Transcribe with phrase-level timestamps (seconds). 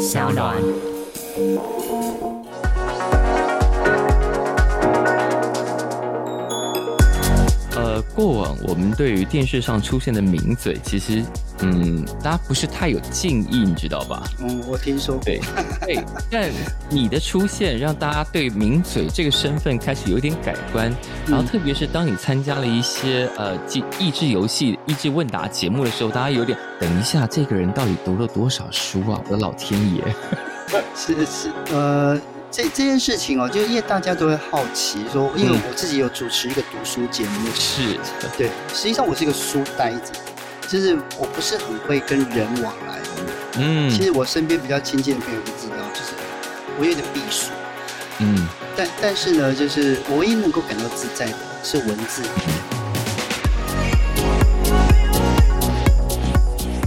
[0.00, 0.54] 小暖。
[8.18, 11.22] 过往我们对于电视上出现的名嘴，其实，
[11.60, 14.24] 嗯，大家不是太有敬意，你知道吧？
[14.40, 15.22] 嗯，我听说过。
[15.24, 15.40] 对，
[15.86, 16.50] 对，但
[16.90, 20.92] 你的出现让大家对名嘴这个身份开始有点改观，
[21.28, 29.22] 然后特别是当你参加了一些呃益益智游戏、益智问答节目的时候，大家有点等一下，这个人到底读了多少书啊？
[29.26, 30.02] 我的老天爷！
[30.96, 32.20] 是是，呃。
[32.50, 37.98] 这这件事情哦，就因为大家都会好奇说，因为我自己有主持一个读书节目，是，
[38.38, 40.12] 对，实际上我是一个书呆子，
[40.66, 43.00] 就是我不是很会跟人往来，
[43.58, 46.14] 嗯，其实我身边比较亲近的朋友都知道，就是
[46.78, 47.50] 我有点避暑，
[48.20, 52.22] 嗯，但但是呢，就是我唯一能够感到自在的是文字。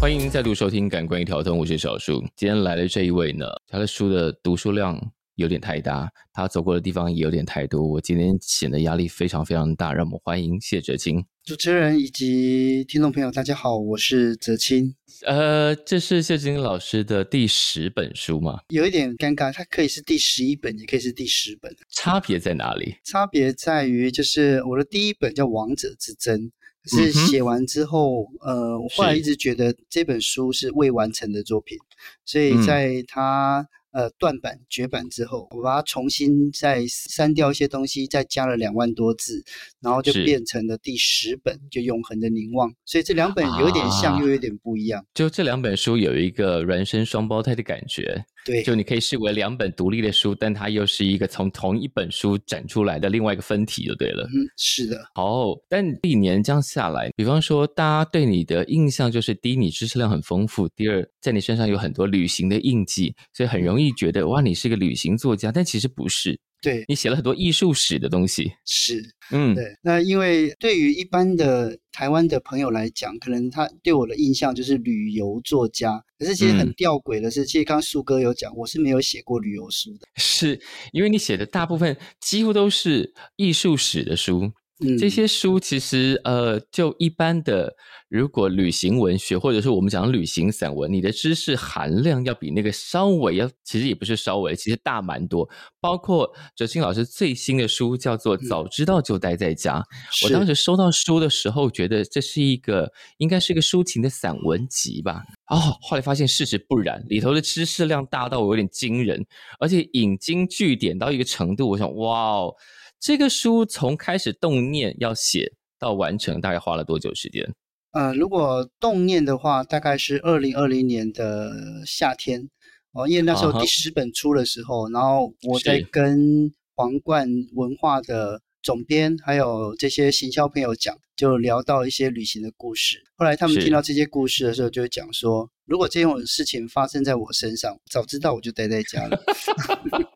[0.01, 4.99] 欢迎再度收听《感官一条通》，我是小树，今天来的这一位呢，他的书的读书量。
[5.41, 7.83] 有点太大，他走过的地方也有点太多。
[7.83, 14.95] 我今天显得压力非常非常大，让我们欢迎谢哲青主持人以及听众朋友，大家好，我是哲青。
[15.25, 18.59] 呃，这是谢哲青老师的第十本书吗？
[18.69, 21.75] 有一点尴尬，它可以是第十一本，也可以是第十本。
[21.89, 22.95] 差别在哪里？
[23.03, 26.39] 差别在于，就是我的第一本叫《王者之争》，
[26.85, 31.75] 是写完之后，呃，我后来一直觉得这本书是未完成的作品，
[32.23, 33.67] 所以在它。
[33.91, 39.43] 呃，断版绝版之后，我把它重新再删掉一些东西，再加了两万多字，
[39.81, 42.73] 然后就变成了第十本，就永恒的凝望。
[42.85, 45.05] 所以这两本有点像，又有点不一样。
[45.13, 48.25] 就这两本书有一个孪生双胞胎的感觉。
[48.45, 54.23] 对，就你可以视为两本独立的书，但它又是一个从同一本书展出来的另外一个分体，就对了。
[54.33, 54.97] 嗯，是的。
[55.15, 65.51] 哦，但历年这样下来，比方说，大家对你的印象就是：第一，你知识量很丰富；第二，在你身上有很多旅行的印记，所以很容易觉得哇，你是个旅行作家。
[65.51, 66.39] 但其实不是。
[66.63, 69.65] 对你写了很多艺术史的东西，是，嗯，对。
[69.81, 76.03] 那因为对于一般的台湾的朋友来讲，可能他对我的印象就是旅游作家。
[76.21, 80.07] 可是其实很吊诡的是，其实刚刚树哥有讲，我是没有写过旅游书的。
[80.17, 80.61] 是
[80.91, 84.53] 因为你写的大部分几乎都是艺术史的书。
[84.97, 87.75] 这些书其实，呃，就一般的，
[88.09, 95.47] 如果旅行文学或者是我们讲旅行散文，你的知识含量要比那个稍微要，其实也不是稍微，其实大蛮多。
[95.79, 99.79] 包括哲青老师最新的书叫做《早知道就待在家》，
[100.25, 105.23] 我当时收到书的时候，觉得这是一个应该是一个抒情的散文集吧。
[105.47, 109.25] 哦，后来发现事实不然，里头的知识量大到我有点惊人，
[109.59, 112.55] 而且引经据典到一个程度，我想，哇哦。
[113.01, 117.51] 这个书从开始动念要写到完成，大概花了多久时间？
[117.93, 121.51] 呃，如果动念的话，大概是二零二零年的
[121.83, 122.47] 夏天
[122.93, 133.03] 哦，因为那时候第十本出的时候，然后我在跟皇冠文化的总编还有这些行销朋友讲，就聊到一些旅行的故事。
[133.17, 139.19] 后来他们听到这些故事的时候，就讲说，如果这种事情发生在我身上，早知道我就待在家了。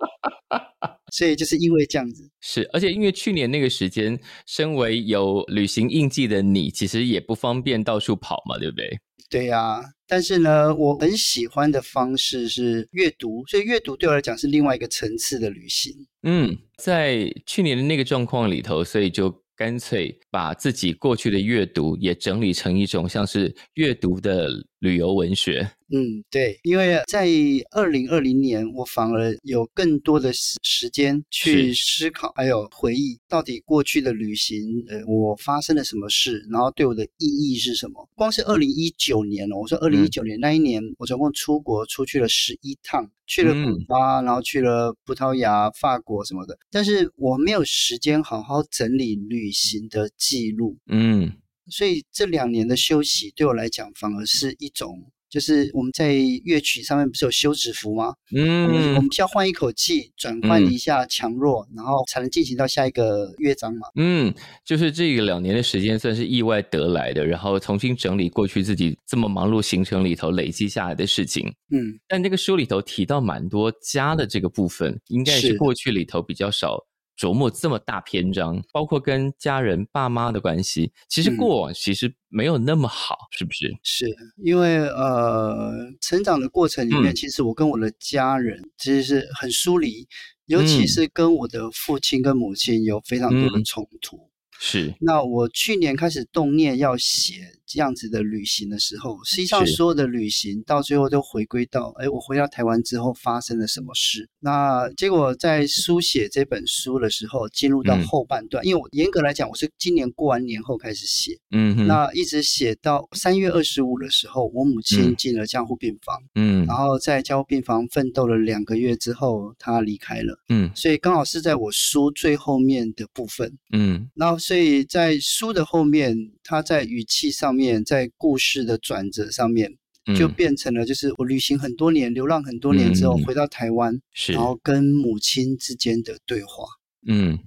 [1.16, 9.00] 所以就是因为这样子，是，而且因为去年那个时间，身为有旅行印记的你，其实也不方便到处跑嘛，对不对？
[9.30, 15.94] 对呀，但是呢，我很喜欢的方式是阅读，所以阅读对我来讲是另外一个层次的旅行。
[16.24, 19.34] 嗯，在去年的那个状况里头，所以就。
[19.58, 24.50] 干脆把自己过去的阅读也整理成一种像是阅读的
[24.86, 25.72] 旅游文学。
[25.92, 27.28] 嗯，对，因为在
[27.72, 38.10] 二零二零年，我反而有更多的时时间去思考，还有回忆，到底过去的旅行，呃，我发生了什么事，然后对我的意义是什么？
[38.16, 43.12] 光是二零一九年哦，我说二零一九年那一年，我总共出国出去了十一趟。
[43.28, 51.34] 去了古巴，然后去了葡萄牙、法国什么的，但是我没有时间好好整理旅行的记录，嗯，
[51.70, 55.12] 所以这两年的休息对我来讲反而是一种。
[55.28, 56.14] 就是我们在
[56.46, 58.14] 乐曲上面不是有休止符吗？
[58.34, 63.88] 嗯，我们需要换一口气，转换一下强弱，然后才能进行到下一个乐章嘛。
[63.96, 71.54] 嗯，就是这个两年的时间算是意外得来的，然后重新整理过去自己这么忙碌行程里头累积下来的事情。
[71.70, 76.86] 嗯，但这个书里头提到蛮多家的这个部分，应该是过去里头比较少。
[77.18, 83.74] 琢磨这么大篇章，包括跟家人、爸妈的关系，其实过往其实没有那么好，是不是？
[83.84, 84.06] 是
[84.44, 90.08] 因为呃，成长的过程里面，其实我跟我的家人其实是很疏离，
[90.48, 94.30] 尤其是跟我的父亲跟母亲有非常多的冲突。
[94.60, 94.94] 是。
[95.00, 104.30] 那我去年开始动念要写这样子的旅行的时候，实际上所有的旅行到最后都回归到，哎，我回到台湾之后发生了什么事？
[104.40, 129.72] 那结果在书写这本书的时候，进入到后半段，因为我严格来讲，我是今年过完年后开始写，嗯，那一直写到三月二十五的时候，我母亲进了江护病房，嗯，然后在江护病房奋斗了两个月之后，她离开了，嗯，所以刚好是在我书最后面的部分，嗯，然后所以在书的后面，她在语气上面，在故事的转折上面，
[130.18, 136.66] 就变成了就是我旅行很多年，流浪很多年之后回到台湾，然后跟母亲之间的对话，
[137.08, 137.40] 嗯。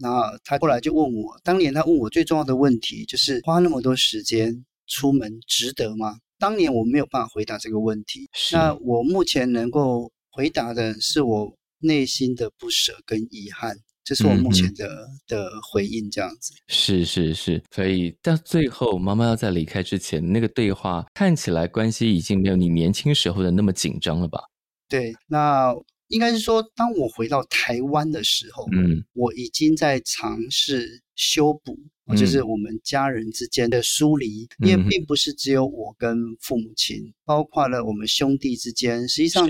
[0.00, 6.18] 那他后来就问我，当年他问我最重要的问题就是花那么多时间出门值得吗？
[6.38, 8.28] 当年我没有办法回答这个问题。
[8.52, 13.76] 那我目前能够回答的是我内心的不舍跟遗憾，
[14.08, 16.10] 这是我目前的的回应。
[16.10, 24.40] 这样子是是是，所以到最后妈妈要在离开之前，那个对话看起来关系已经没有你年轻时候的那么紧张了吧？
[24.88, 25.74] 对，那。
[26.08, 31.78] 应该是说，当我回到台湾的时候，嗯，我已经在尝试修补，
[32.16, 39.06] 就是我们家人之间的疏离，因为并不是只有我跟父母亲，包括了我们兄弟之间。
[39.06, 39.46] 实际上，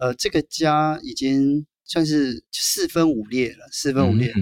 [0.00, 4.32] 呃，这个家已经算是四分五裂了，四分五裂。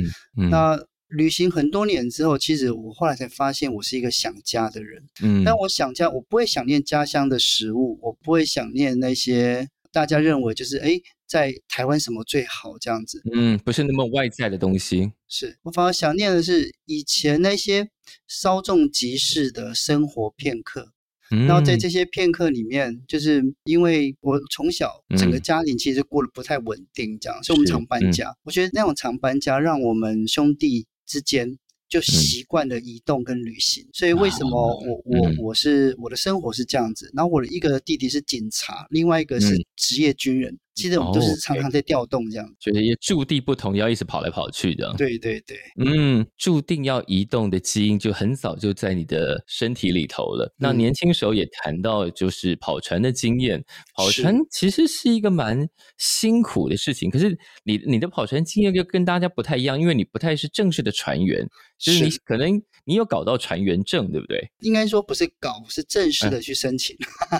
[0.51, 0.79] 那
[1.09, 5.03] 旅行很多年之后，其实我后来才发现，我是一个想家的人。
[5.23, 11.01] 嗯，但我想家，我不会想念家乡的食物，我不会想念那些大家认为就是哎。
[11.31, 13.23] 在台湾什么最好这样子？
[13.33, 15.13] 嗯，不是那么外在的东西。
[15.29, 17.89] 是我反而想念的是以前那些
[18.27, 20.91] 稍纵即逝的生活片刻。
[21.31, 28.35] 然后在这些片刻里面，就是因为我从小整个家庭其实过得不太稳定，这样，所以我们常搬家。
[28.45, 31.59] 我觉得那种常搬家，让我们兄弟之间。
[31.91, 37.11] 就习惯了移动跟旅行，所以为什么我我我是我的生活是这样子？
[37.17, 44.95] 然后我的一个弟弟是警察，另外一个是职业军人，其实我们都是常常在调动这样，觉得也注定不同，要一直跑来跑去的。
[44.97, 50.55] 对对对，嗯，注定要移动的基因就很早就在你的身体里头了。
[50.57, 53.63] 那年轻时候也谈到就是跑船的经验，
[53.95, 55.69] 跑船其实是一个蛮
[55.99, 61.47] 辛苦的事情，可是你你的跑船经验就跟大家不太一样，因为你不太是正式的船员。
[61.79, 64.51] 就是你可能你有搞到船员证，对不对？
[64.63, 66.97] 应该说不是搞，是正式的去申请。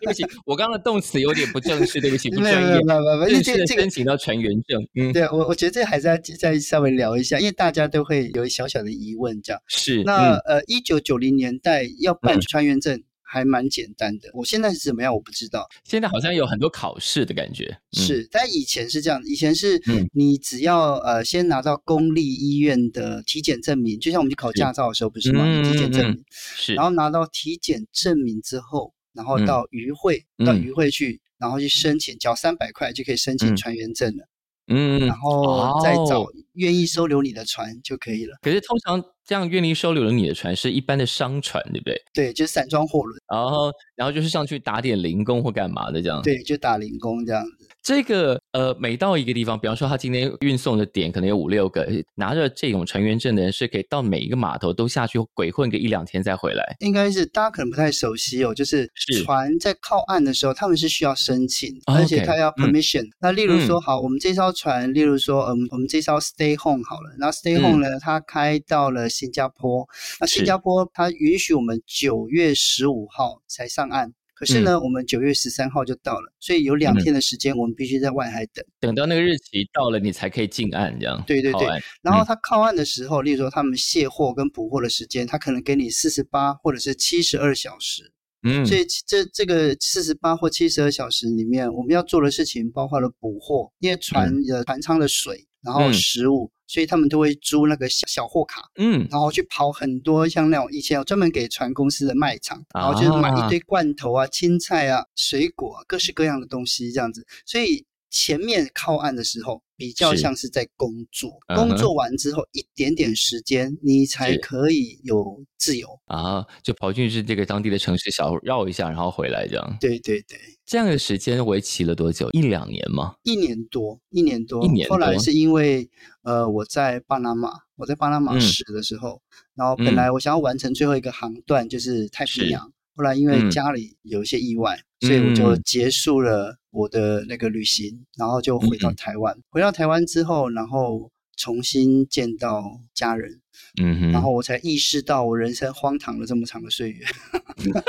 [0.00, 2.80] 对不起，我刚刚的动词有点不正式，对不起，不专业。
[3.28, 4.82] 正式的申请到船员证。
[4.94, 10.02] 嗯，对我我觉得这还是要再稍微聊一下，因为大家都会有小小的疑问，这样是。
[10.04, 13.02] 那呃，一九九零年代要办船员证。
[13.36, 15.68] 还蛮简单的，我现在是怎么样我不知道。
[15.84, 19.78] 现在好像有很多考试的感觉，是，但以前是这样，以前是
[20.14, 25.44] 你只要呃先拿到公立医院的体检证明，就像我们去考驾照的时候不是吗？
[25.62, 34.26] 体检证明，是，然后拿到体检证明之后，然后到渔会，到渔会去，然后去申请，交三百块就可以申请船员证了。
[34.68, 36.24] 嗯，然后再找
[36.56, 38.36] 愿意收留你的船就可以了。
[38.42, 42.02] 可是通常这样愿意收留了你的船是一般的商船，对不对？
[42.12, 43.20] 对，就是散装货轮。
[43.32, 46.20] 然后，然后就是上去打点零工或干嘛的这样。
[46.22, 47.68] 对，就打零工这样子。
[47.82, 51.86] 这个呃，每到一个地方，比方说他今天运送的点可能有五六个，
[52.16, 56.76] 拿着这种船员证的人是可以到每一个码头都下去鬼混个一两天再回来。
[56.80, 58.90] 应该是大家可能不太熟悉哦，就是
[59.24, 63.04] 船在靠岸的时候，他们是需要申请，而且他要 permission。
[63.20, 69.88] 那例如说，好，我们这艘船，例如说，嗯，我们这艘 stay home 好了，然后 stay home 呢，它开到了新加坡，
[70.20, 74.12] 那新加坡它允许我们九月十五号才上岸。
[74.38, 81.24] 可是呢，我们九月十三号就到了，所以有两天的时间，我们必须在外海等，等到那个日期到了，你才可以进岸，这样。
[81.26, 81.66] 对对对。
[82.02, 88.12] 然后他靠岸的时候，例如说他们卸货跟补货的时间，他可能给你四十八或者是七十二小时。
[88.42, 88.66] 嗯。
[88.66, 96.50] 所以这这个四十八或七十二小时里面，我们要做的事情包括了补货，因为船的船舱的水，然后食物。
[96.68, 107.24] 所以他们都会租那个小小货卡，嗯，然后去跑很多像那种以前有专门给船公司的卖场，然后就是买一堆罐头啊、青菜啊、水果、各式各样的东西这样子。
[107.46, 109.62] 所以前面靠岸的时候。
[109.78, 119.76] 比较像是在工作，工作完之后一点点时间，你才可以有自由啊，就跑进去这个当地的城市小绕一下，然后回来这样。
[119.78, 122.30] 对对对，这样的时间为期了多久？
[122.30, 123.16] 一两年吗？
[123.22, 124.88] 一年多，一年多，一年。
[124.88, 125.86] 后来是因为
[126.22, 129.20] 呃，我在巴拿马，我在巴拿马市的时候，
[129.54, 132.72] 然后本来我想要完成最后一个航段，就是太平洋。
[132.96, 139.36] 后来因为家里有一些意外，所以我就结束了我的那个旅行，然后就回到台湾。
[139.50, 143.42] 回到台湾之后，然后重新见到家人，
[143.82, 147.04] 嗯哼，然后我才意识到我人生荒唐了这么长的岁月，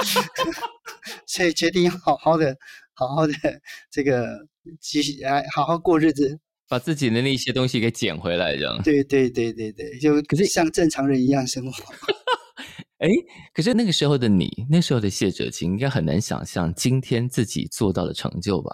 [1.26, 2.58] 所以决定要好好的、
[2.94, 3.34] 好好的
[3.90, 4.46] 这个
[4.82, 6.38] 继续来好好过日子，
[6.68, 8.82] 把自己的那些东西给捡回来，这样。
[8.84, 11.72] 对对对对对，就可是像正常人一样生活。
[13.00, 13.08] 哎，
[13.54, 18.72] 可是那个时候的你，那时候的谢哲青，应该很难想象今天自己做到的成就吧？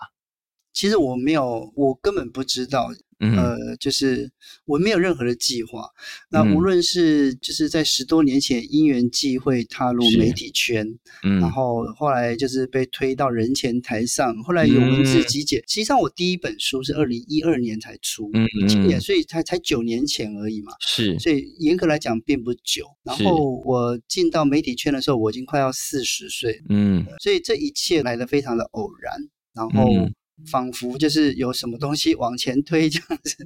[0.74, 2.92] 其实我没有，我根本不知道。
[3.20, 4.30] 呃，就是
[4.66, 5.88] 我没有任何的计划。
[6.30, 10.86] 那无论是就是在十多年前因缘际会踏入媒体圈，
[11.24, 15.60] 嗯，然后后来就是被推到人前台上，后来有文字集结。
[15.60, 20.74] 实际上，我第一本书是二零一二年才出，嗯今年所以才才九年前而已嘛。
[20.82, 22.86] 是，所以严格来讲并不久。
[23.04, 29.30] 然后我进到媒体圈的时候，我已经快要四十岁，嗯，所以这一切来的非常的偶然。
[29.54, 30.10] 然后。
[30.52, 33.38] 仿佛就是有什么东西往前推这样子，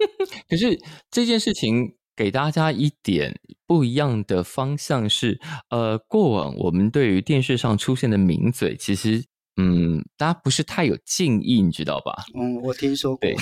[0.48, 0.78] 可是
[1.10, 9.24] 这件事情给大家一点不一样的方向是，呃，过往我们对于电视上出现的名嘴，其实。
[9.56, 12.24] 嗯，大家不是太有敬意，你知道吧？
[12.34, 13.20] 嗯，我听说过。
[13.20, 13.36] 对，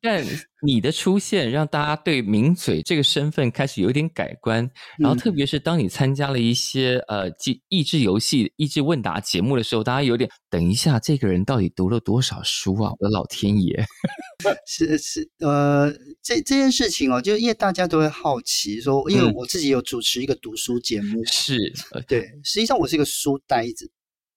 [0.00, 0.24] 但
[0.62, 4.68] 你的出现让大家对名嘴这个身份开始有点改观。
[4.98, 12.90] 然后，特别是当你参加了一些呃，益益智游戏、益智问答节目的时候，大家有点等一下，这个人到底读了多少书啊？
[12.98, 13.84] 我的老天爷！
[14.66, 21.72] 是是，呃，这这件事情哦，就因为大家都会好奇，说，因为我自己有主持一个读书节目，是
[22.08, 23.88] 对，实际上我是一个书呆子。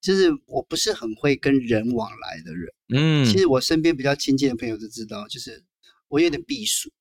[0.04, 5.64] 就是我不是很会跟人往来的人，嗯，其实我身边比较亲近的朋友都知道，就是
[6.10, 6.92] 我有点避暑，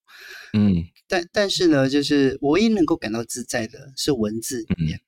[0.53, 5.01] 嗯，但但是呢，就是我唯一能够感到自在的是文字里面，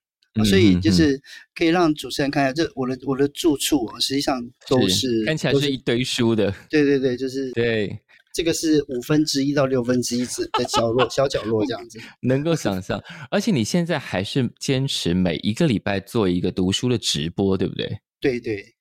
[0.44, 1.22] 所以就是
[1.54, 7.98] 可以让主持人看一下，这我的我的住处实际上都是看起来是一堆书的，对对对，就是对。
[8.34, 13.00] 这个是五分之一到六分之一子的角落，小角落这样子，能够想象。
[13.30, 18.00] 而且你现在还是坚持每一个礼拜做一个读书的直播，对不对？
[18.20, 18.74] 对对，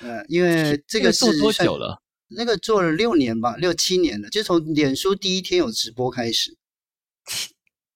[0.00, 2.00] 呃，因为这个做多久了？
[2.28, 6.56] 那个做了六年吧，六七年了，就从脸书第一天有直播开始。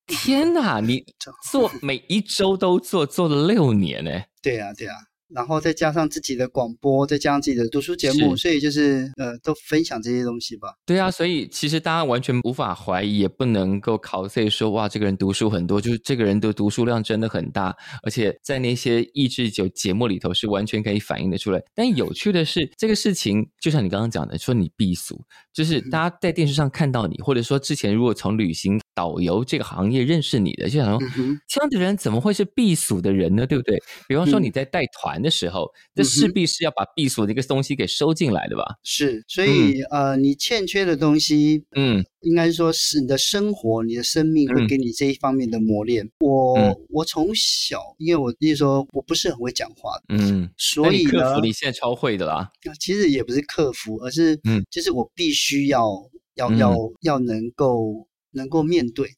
[0.08, 1.04] 天哪，你
[1.48, 4.10] 做每一周都做，做了六年呢？
[4.42, 4.94] 对呀，对呀。
[5.34, 10.68] 然后再加上自己的广播，再加上自己的读书节目，所以就是呃，都分享这些东西吧。
[10.86, 21.60] 对啊，所以其实大家完全无法怀疑，也不能够考虑说哇，这个人读书很多，就是这个人的读书量真的很大，而且在那些益智酒节目里头是完全可以反映的出来。
[21.74, 25.20] 但有趣的是，这个事情就像你刚刚讲的，说你避俗，
[25.52, 28.80] 就是大家在电视上看到你，或者说之前如果从旅行。
[28.96, 31.00] 导游这个行业认识你的，就想说
[31.48, 33.44] 这样的人怎么会是避暑的人呢？
[33.44, 33.76] 对不对？
[34.06, 38.62] 比方说你在带团的时候，这势必是要把避暑的一个东西给收进来的吧？
[38.84, 46.08] 是，所以呃，你欠缺的东西，嗯，应该说是你的生活、你的生命会给你这一方面的磨练。
[46.20, 46.56] 我
[46.90, 52.50] 我从小，因为我意思说我不是很会讲话，嗯，所以克服你现在超会的啦。
[52.78, 55.90] 其实也不是克服，而是嗯，就是我必须要
[56.34, 58.06] 要要要能够。
[58.36, 59.10] 能够面对，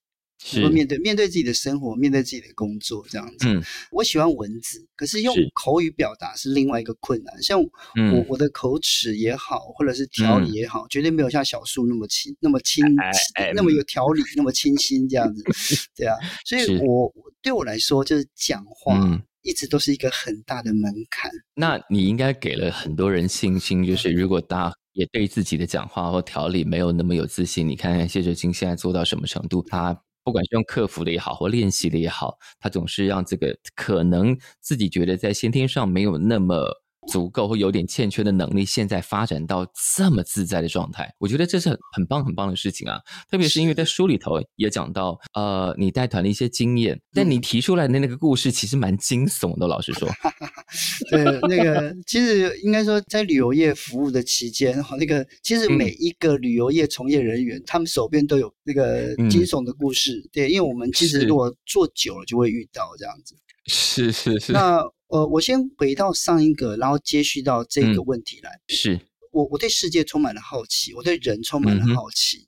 [0.54, 3.48] 能够面对面对自己的生活，面对自己的工作，这样子。
[3.48, 7.42] 嗯，我喜欢文字，可是用口语表达是另外一个困难。
[7.42, 7.70] 像我
[8.28, 12.84] 我的口齿也好，或者是条理也好，绝对没有像小树那么清，那么清，
[13.54, 15.42] 那么有条理，那么清新这样子。
[15.96, 17.12] 对啊，所以我
[17.42, 19.00] 对我来说，就是讲话
[19.42, 21.30] 一直都是一个很大的门槛。
[21.54, 24.74] 那你应该给了很多人信心，就是如果大家。
[24.96, 27.68] 也对自己的讲话或条理没有那么有自信。
[27.68, 29.62] 你看看谢哲青现在做到什么程度？
[29.68, 29.94] 他
[30.26, 36.82] 不管是用克服的也好，或练习的也好，他总是让这个可能自己觉得在先天上没有那么。
[37.08, 42.98] 足够或有点欠缺的能力，现在发展到这么自在的状态，我觉得这是很很棒很棒的事情啊！
[43.30, 50.08] 特别是因为在书里头也讲到，呃，你带团的一些经验，但你提出来的那个故事其实蛮惊悚的，老实说。
[51.10, 60.28] 对，那个其实应该说，在旅游业服务的期间，哈，那个其实每一个旅游业从业人员，他们手边都有那个惊悚的故事。
[60.32, 63.36] 对，因为我们其实如果做久了，就会遇到这样子。
[63.66, 64.52] 是是是。
[64.52, 68.50] 那呃，我先回到上一个，然后接续到这个问题来。
[68.68, 69.00] 是
[69.32, 72.46] 我我对世界充满了好奇，我对人充满了好奇。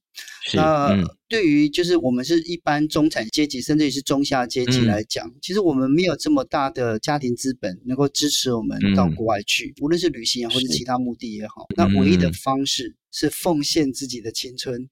[0.54, 0.96] 那
[1.28, 11.66] 对于就是我们是一般中产阶级，甚至于是中下阶级来讲，其实我们没有这么大的家庭资本能够支持我们到国外去，无论是旅行或者其他目的也好。
[11.76, 12.96] 那唯一的方式。
[13.12, 14.88] 是奉献自己的青春，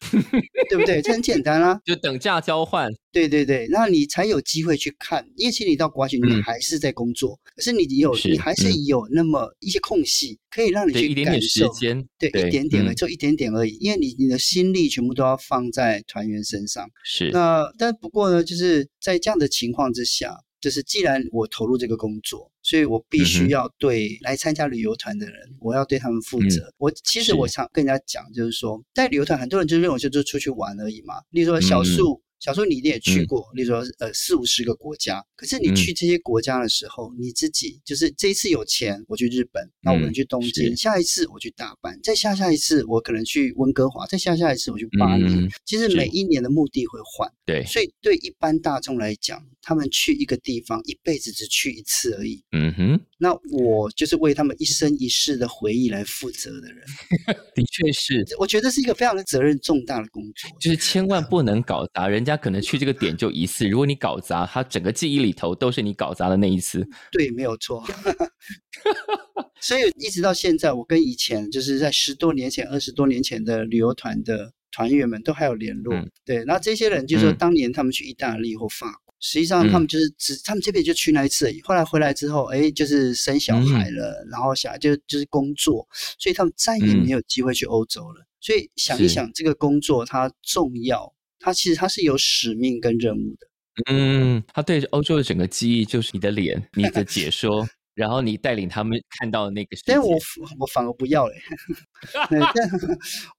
[0.69, 1.01] 对不对？
[1.01, 2.91] 这很简单啊，就等价交换。
[3.13, 5.27] 对对对，那你才有机会去看。
[5.37, 11.73] 因为其实你到国外去，你还是在工作，可是你有，你还是有那么一些空隙，可以让你去感受。
[12.19, 13.79] 对，一点点而已，就一点点而已。
[13.81, 16.89] 因为你你的心力全部都要放在团团员身上。
[17.05, 17.31] 是。
[17.31, 26.73] 那但不过呢，就是在这样的情况之下，就是既然我投入这个工作，所以我必须要对来参加旅游团的人，我要对他们负责。
[26.79, 31.15] 我其实我想跟人家讲，就是说，在旅游团，很多人就认为就是出去玩而已嘛。
[31.31, 32.23] 例如说，小树。
[32.47, 45.25] 小时候你一定也去过，例如说呃四五十个国家，可是你去这些国家的时候，你自己就是这一次有钱，我去日本，那我可能去东京，下一次我去大阪，再下下一次我可能去温哥华，再下下一次我去巴黎。
[45.65, 52.43] 其实每一年的目的会换，对，所以对一般大众来讲，他们去一个地方一辈子只去一次而已。
[52.53, 56.85] 嗯哼，那我就是为他们一生一世的回忆来负责的人。
[57.55, 62.17] 的确是，我觉得是一个非常的责任重大的工作，就是千万不能搞砸人。
[62.17, 66.87] 人家可能去这个点就一次，如果你搞砸，他整个记忆里头都是你搞砸的那一次。
[67.11, 67.83] 对，没有错。
[69.61, 75.95] 所以一直到现在，我跟以前就是在十多年前、二十多年前的旅游团的团员们都还有联络。
[76.25, 81.61] 对，然后这些人就说，当年他们去意大利或法国，实际上他们就是只他们这边就去那一次而已。
[81.62, 85.88] 后来回来之后，哎，就是生小孩了，然后小就就是工作，
[86.19, 88.26] 所以他们再也没有机会去欧洲了。
[88.40, 91.16] 所以想一想，这个工作它重要。
[91.47, 93.47] 他其实他是有使命跟任务的，
[93.93, 99.76] 嗯，他对欧洲的整个记忆就是你的脸、你的解 说，然后你带领他们看到那个。
[99.87, 100.19] 但我
[100.59, 101.37] 我反而不要 嘞，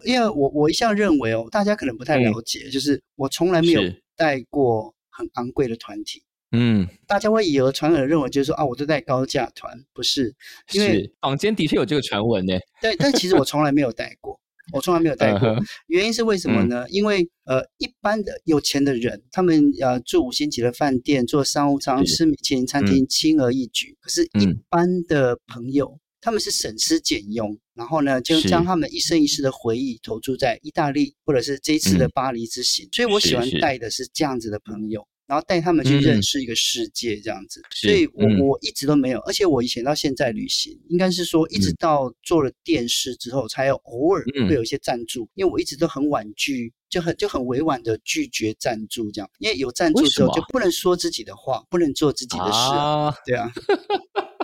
[0.05, 3.81] 因为我我一向认为哦，大家可能不太了解，就是我从来没有
[4.15, 6.23] 带过很昂贵的团体，
[6.53, 10.33] 嗯，大家会以讹传讹认为就是说啊，我都带高价团，不是，
[10.71, 14.39] 因为坊间的确有这个传闻呢，但但其实我从来没有带过。
[14.73, 15.55] 我从来没有带过，
[15.87, 16.85] 原因是为什么呢？
[16.89, 23.95] 因为呃，一般的有钱的人，他们呃住五星级的饭店，做商务舱，吃米其林餐厅，轻而易举。
[24.01, 32.89] 可是，一般的朋友，他们是省吃俭用，然后呢，就将他们一生一世的回忆投注在意大利，或者是这一次的巴黎之行。
[32.91, 35.07] 所以我喜欢带的是这样子的朋友。
[35.27, 53.51] 然后带他们去认识一个世界，这样子，所以我我一直都没有，而且我以前到现在旅行，应该是说一直到做了电视之后，才有偶尔会有一些赞助，因为我一直都很婉拒，就很就很委婉的拒绝赞助这样，因为有赞助之后就不能说自己的话，不能做自己的事，对啊。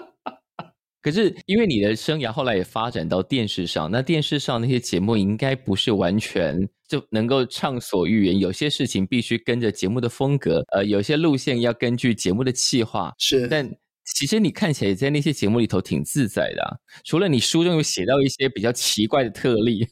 [1.03, 13.13] 可是，因为你的生涯后来也发展到电视上，那电视上那些节目应该不是完全就能够畅所欲言，有些事情必须跟着节目的风格，呃，有些路线要根据节目的气划。
[13.19, 13.69] 是，但
[14.05, 19.85] 其实你看起来在那些节目里头挺自在的，除了你书中有写到一些比较奇怪的特例。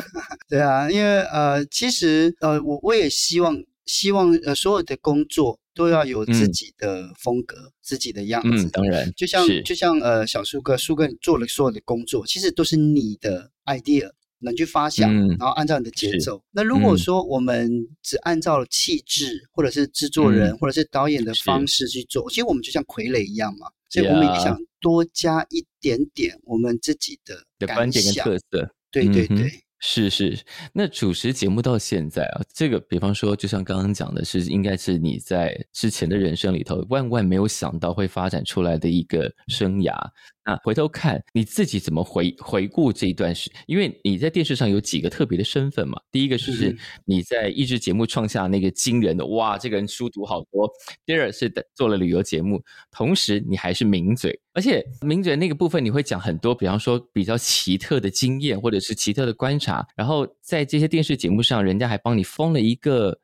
[0.48, 5.60] 对啊，因为呃，其实呃，我我也希望希望呃，所有的工作。
[5.74, 8.66] 都要有自己的风格，自己的样子。
[8.66, 16.42] 嗯，当然，就像就像呃，小树哥，树哥你做了所有的工作，其实都是你的 idea，能去发想，然后按照你的节奏。
[16.52, 23.66] 那如果说我们只按照气质，或者是制作人，或者是导演的方式去做，其实我们就像傀儡一样嘛。
[23.90, 28.70] 所以我们也想多加一点点我们自己的的观点跟特色。
[28.90, 29.63] 对对对。
[29.86, 30.38] 是是，
[30.72, 39.94] 那主持节目到现在啊，这个比方说，就像刚刚讲的，是应该是你在之前的人生里头万万没有想到会发展出来的一个生涯。
[40.42, 46.00] 那回头看你自己怎么回回顾这一段时，因为你在电视上有几个特别的身份嘛。
[46.10, 50.66] 第一个就是你在益智节目创下那个惊人的哇，这个人书读好多。
[51.04, 59.84] 第二是做了旅游节目，同时你还是名嘴，而且名嘴那个部分你会讲很多，比方说比较奇特的经验或者是奇特的观察。
[59.96, 63.18] 然后在这些电视节目上，人家还帮你封了一个，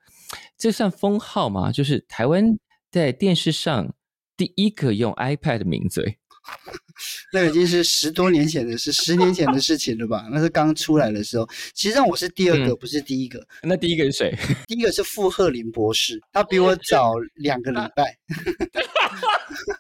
[0.58, 1.70] 这算封号吗？
[1.70, 2.58] 就是台湾
[2.90, 3.94] 在电视上
[4.36, 6.18] 第一个用 iPad 的名嘴。
[7.32, 10.26] 那已经是十多年前的事，十年前的事情了吧？
[10.32, 11.48] 那是刚出来的时候。
[11.74, 13.46] 其实上我是第二个，不是第一个。
[13.62, 14.36] 那第一个是谁？
[14.66, 18.18] 第一个是傅鹤林博士，他比我早两个礼拜。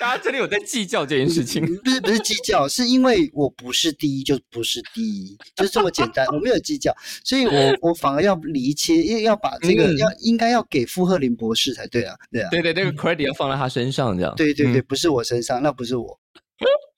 [0.00, 1.62] 大家这里有在计较这件事情？
[1.84, 6.26] 不是，不是计较，是因为我不是第一，就不是第一，就是这么简单。
[6.28, 6.90] 我没有计较，
[7.22, 14.34] 所以我我反而要离切，因为要把这个要应该要给傅鹤林博士才对啊，对啊，对对，那个 credit 要放在他身上，这样。
[14.36, 16.18] 对对对，不是我身上，那不是我。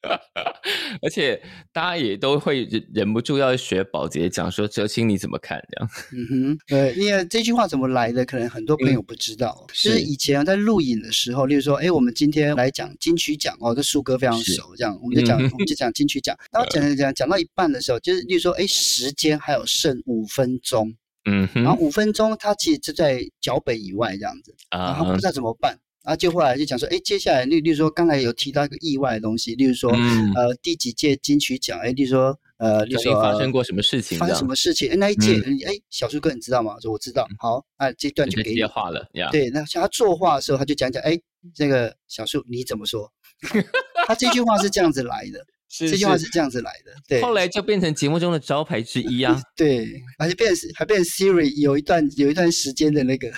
[1.00, 1.40] 而且
[1.72, 5.90] 大家也都会忍忍不住要学保洁讲说哲青你怎么看这样？
[6.12, 9.66] 嗯哼，对，因为这句话怎么来的，可能很多朋友不知道。
[9.68, 16.36] 就是以前在录影的时候，例如说，哎，我们今天来讲金曲奖哦，这树哥非常熟，这样我们就讲我们就讲金曲奖。
[16.52, 20.94] 然后讲讲讲讲到一半的时候，就是例如说，哎，时间还有剩五分钟，
[21.30, 25.78] 嗯，然后五分钟他其实就在脚本以外这样子，啊然后不知道怎么办。
[26.02, 34.18] 啊，就后来就讲说，哎，接下来例例如说刚才有提到一个意外的东西，例如说呃第几届金曲奖，哎，例如说呃，例如说发生过什么事情？
[34.18, 34.90] 发生什么事情？
[34.90, 35.36] 哎，那一届，
[35.66, 36.76] 哎，小树哥你知道吗？
[36.80, 37.26] 说我知道。
[37.38, 39.08] 好，啊，这段就给接话了。
[39.30, 41.18] 对，那像他作画的时候，他就讲讲，哎，
[41.54, 43.10] 这个小树你怎么说？
[44.06, 45.44] 他这句话是这样子来的。
[45.74, 49.40] 这句话是这样子来的，对，后来就变成节目中的招牌之一啊。
[49.56, 53.30] 对，而且变还变 Siri 有一段有一段时间的那个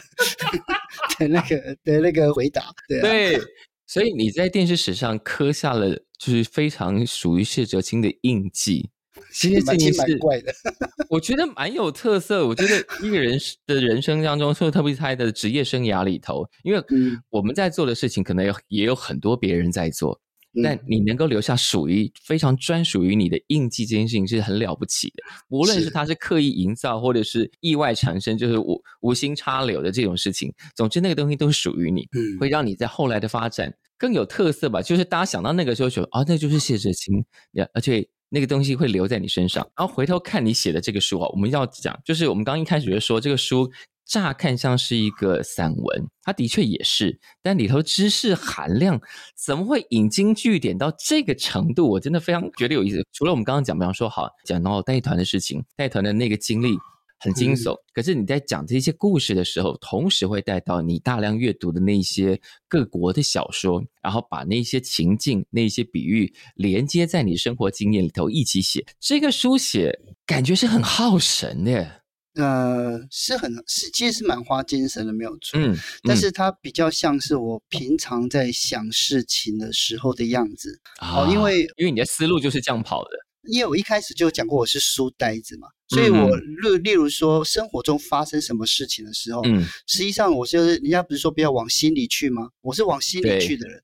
[1.19, 3.01] 的那个的那个回答，对。
[3.01, 3.41] 对，
[3.87, 8.91] 所以你在电视史上刻下了就是非常属于谢哲青的印记。
[9.33, 10.53] 其实这件事怪的，
[11.09, 12.47] 我觉得蛮有特色。
[12.47, 16.83] 我觉得一个人的人生当中，特别是他的职业生涯里头，因为
[17.31, 20.21] 我们在做的事情，可能有也有很多别人在做。
[20.63, 25.25] 但你能够留下属于非常专属于你的印记，这件事情是很了不起的。
[25.49, 32.07] 无论是他是刻意营造，或者是意外产生，就是无无心插柳的这种事情，总之那个东西都是属于你，
[32.39, 34.81] 会让你在后来的发展更有特色吧。
[34.81, 37.25] 就是大家想到那个时候说啊，那就是谢哲青，
[37.73, 39.69] 而且那个东西会留在你身上。
[39.77, 43.71] 然后回头看你写的这个书啊，我们要讲，就是我们刚一开始就说这个书。
[44.07, 49.01] 乍看像是一个散文，它的确也是，但里头知识含量
[49.37, 51.89] 怎么会引经据典到这个程度？
[51.91, 53.05] 我真的非常觉得有意思。
[53.13, 56.77] 除了我们刚刚讲，比方说，好讲到带团的事情，带团的那个经历
[57.19, 62.39] 很惊悚，可是你在讲这些故事的时候，同时会带到你大量阅读的那些
[62.69, 68.85] 各国的小说，然后把那些情境、那些比喻连接在你生活经验里头一起写。
[69.01, 72.04] 这个书写感觉是很耗神的。
[72.35, 75.59] 呃，是很是，其实是蛮花精神的，没有错。
[75.59, 80.81] 嗯，但是它比较像是我平常在想事情的时候的样子。
[81.01, 83.11] 哦，因为因为你的思路就是这样跑的。
[83.53, 92.49] 因为我一开始就讲过我是书呆子嘛，所以我例例如说生活中发生什么事情的时候，嗯，实际上我就是人家不是说不要往心里去吗？
[92.61, 93.81] 我是往心里去的人，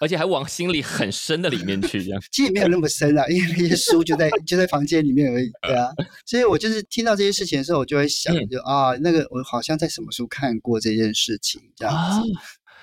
[0.00, 5.88] 而且还往心里很深的里面去，这样 其实没有那么深啊，因为那些书就在就在房间里面而已，对啊，
[6.26, 12.28] 所以我就是听到这些事情的时候，我就会想，就啊，那个我好像在什么书看过这件事情这样子。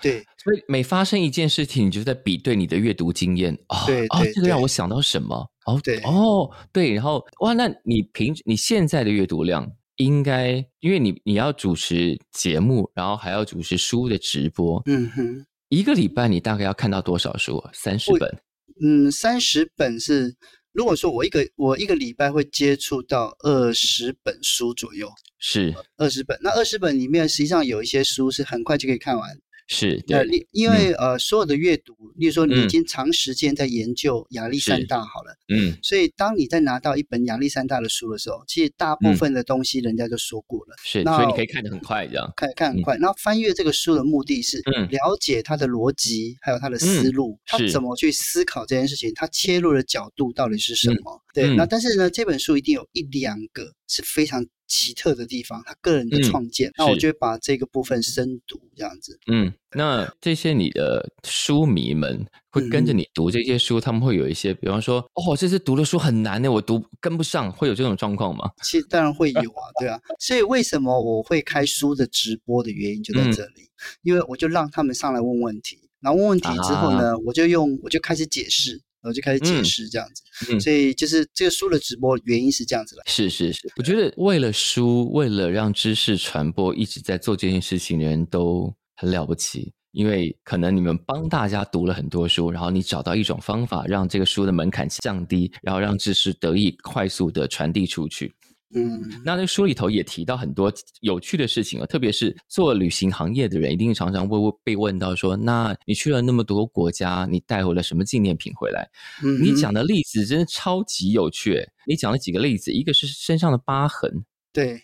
[0.02, 3.86] 对，所以每发生一件事情，你就在比对你的阅读经验啊。
[3.86, 5.48] 对，哦，这个让我想到什么？
[5.66, 17.64] 哦，对，哦，对，然后哇，那你平你现在的阅读量应该，因为你你要主持节目，然后还要主持书的直播，嗯哼，一个礼拜你大概要看到多少书？
[17.74, 18.42] 三十本？
[18.84, 20.36] 嗯，三十本是，
[20.72, 26.36] 如果说我一个我一个礼拜会接触到二十本书左右，是二十本。
[26.42, 29.30] 那二十本里面，实际上有一些书是很快就可以看完。
[29.68, 42.98] 是，呃，因为呃，所有的阅读，例如说你已经长时间在研究亚历山大好了，嗯，所以当你在拿到一本亚历山大的书的时候，其实大部分的东西人家就说过了，是，所以你可以看得很快，这样看看很快。
[42.98, 51.22] 那翻阅这个书的目的是了解他的逻辑，还有他的思路，他怎么去思考这件事情，他切入的角度到底是什么？
[51.34, 54.46] 对，那但是呢，这本书一定有一两个是非常。
[54.72, 59.20] 奇特的地方，他个人的创建，那我就会把这个部分深读这样子。
[59.28, 68.50] 嗯，那这些你的书迷们会跟着你读这些书，他们会有一些，比方说，哦，这次读的书很难呢，我读跟不上，会有这种状况吗？
[68.64, 70.00] 其实当然会有啊，对啊。
[70.20, 73.70] 所以为什么我会开书的直播的原因就在这里，
[74.04, 78.82] 因为我就让他们上来问问题，然后问问题之后呢，我就用我就开始解释。
[79.02, 83.02] 然后就开始解释这样子，所以就是这个书的直播原因是这样子的。
[83.08, 98.34] 是是是，我觉得为了书，为了让知识传播，一直在做这件事情的人都很了不起，因为可能你们帮大家读了很多书，然后你找到一种方法，让这个书的门槛降低，然后让知识得以快速的传递出去。
[98.74, 108.90] 嗯，那那书里头也提到很多有趣的事情啊，特别是做旅行行业的人，一定常常会被问到说：“那你去了那么多国家，你带回了什么纪念品回来？”
[109.24, 111.68] 嗯，你讲的例子真的超级有趣。
[111.88, 114.82] 你讲了几个例子，一个是身上的疤痕，对，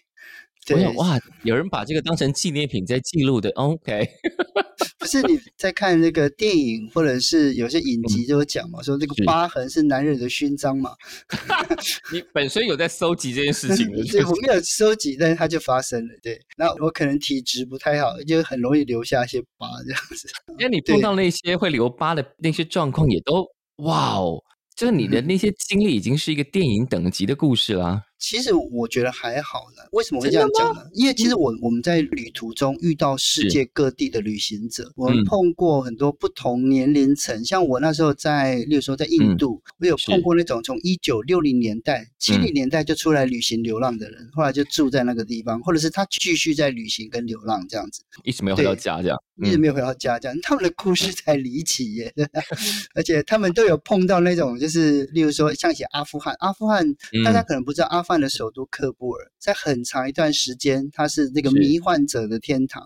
[0.73, 3.49] 我想哇，有人把这个当成纪念品在记录的。
[3.51, 4.07] OK。
[5.05, 10.91] 是你在看那个电影，或者是有些影集就有讲嘛，说这个疤痕是男人的勋章嘛。
[12.11, 16.13] 你本身有在收集这件事情的，对，我没有收集，但是它就发生了。
[16.23, 20.27] 对，那我可能体质不太好，就很容易留下一些疤这样子。
[20.57, 23.45] 因为你碰到那些会留疤的那些状况，也都
[23.83, 24.41] 哇哦，
[24.75, 28.01] 就是你的那些经历已经是一个电影等级的故事啦。
[28.19, 29.83] 其实我觉得还好呢。
[29.91, 30.81] 为什么会这样讲呢？
[30.93, 37.45] 因为其实我我们在旅途中遇到世界各地的旅行者，我们碰过很多不同年龄层。
[37.45, 50.35] 像我那时候在，例如说在印度，我有碰过那种从一九六零年代、七零年代就出来旅行流浪的人，后来就住在那个地方，或者是他继续在旅行跟流浪这样子，一直没有回到家这样，一直没有回到家这样。
[50.41, 52.11] 他们的故事才离奇耶，
[52.95, 56.83] 而且他们都有碰到那种，就是例如说像写阿富汗，阿富汗
[57.23, 58.06] 大家可能不知道阿。
[58.07, 62.81] 犯的首都喀布尔，在很长一段时间，它是那个迷患者的天堂，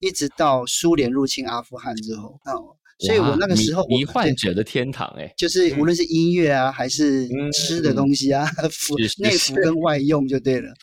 [0.00, 10.74] 一直到苏联入侵阿富汗之后，哦，所以我那个时候迷患者的天堂，哎，就是无论是音乐啊，还是吃的东西啊， 服内服跟外用就对了。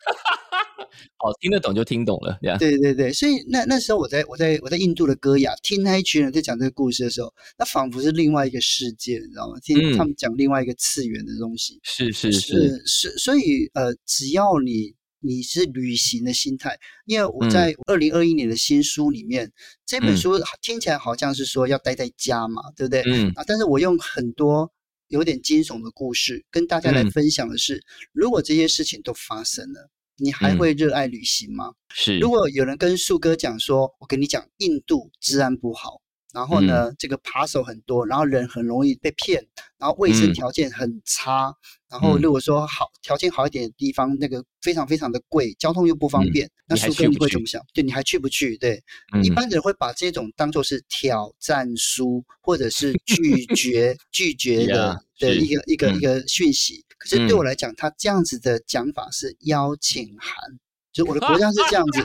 [1.18, 9.58] 好，听得懂就听懂了，对对对，所以那那时候我在我在我在印度的歌雅听那一群人在讲这个故事的时候，那仿佛是另外一个世界，你知道吗？
[9.60, 19.50] 听他们讲另外一个次元的东西，是是是是，所以呃，只要你你是旅行的心态，因为我在二零二一年的新书里面，
[19.86, 23.02] 这本书听起来好像是说要待在家嘛，对不对？
[23.06, 24.72] 嗯啊，但是我用很多
[25.08, 27.82] 有点惊悚的故事跟大家来分享的是，
[28.12, 29.90] 如果这些事情都发生了。
[30.16, 31.72] 你还会热爱旅行吗？
[31.92, 32.18] 是。
[32.18, 36.00] 如果有人跟树哥讲说，我跟你讲，印度治安不好，
[36.32, 39.46] 然后呢，这个扒手很多，然后人很容易被骗，
[39.78, 41.54] 然后卫生条件很差，
[41.90, 47.60] 然后如果说好条件好一点的地方，那个非常非常的贵，交通又不方便，那树哥你会怎么想？
[47.72, 48.56] 对，你还去不去？
[48.56, 48.82] 对，
[49.22, 56.84] 一般人会把这种当做是挑战书，或者是拒绝拒绝的的一个一个一个讯息。
[56.98, 60.58] 可是对我来讲，他这样子的讲法是邀请函，
[60.92, 62.00] 就我的国家是这样子。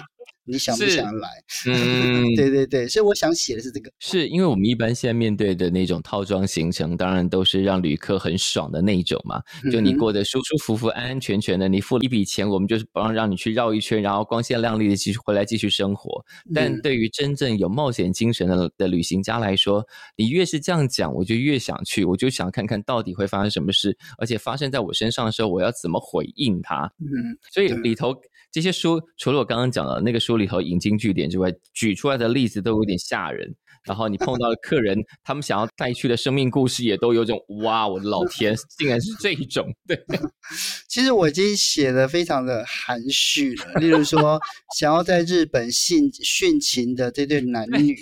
[0.50, 1.30] 你想不想来？
[1.68, 3.92] 嗯，对对对，所以我想写的是这个。
[4.00, 9.42] 是因为我们一般现在面对的那种套装行程，当然都是让旅客很爽的那一种嘛。
[9.72, 16.26] 就你过得舒舒服服、安安全全的，你付了一笔钱，我们就是不让让你去绕一圈，然后光鲜亮丽的继续回来继续生活。
[16.54, 19.86] 但对于真正有冒险精神的的旅行家来说，
[20.16, 26.92] 你越是这样讲，我就越想去，我就想看看到底会发生什么事，而且发生在我身上的时候，我要怎么回应他。
[27.00, 28.16] 嗯，所以里头。
[28.52, 33.56] 这些书除了我刚刚讲的那个书里头引经据典之外，举出来的例子都有点吓人。
[33.86, 39.68] 然后你碰到的客人，他们想要带去的生命故事也都有种哇，我的老天，竟然是这一种。
[39.88, 40.00] 对，
[40.88, 43.74] 其实我已经写的非常的含蓄了。
[43.76, 44.40] 例如说，
[44.78, 47.98] 想要在日本性殉情的这对男女，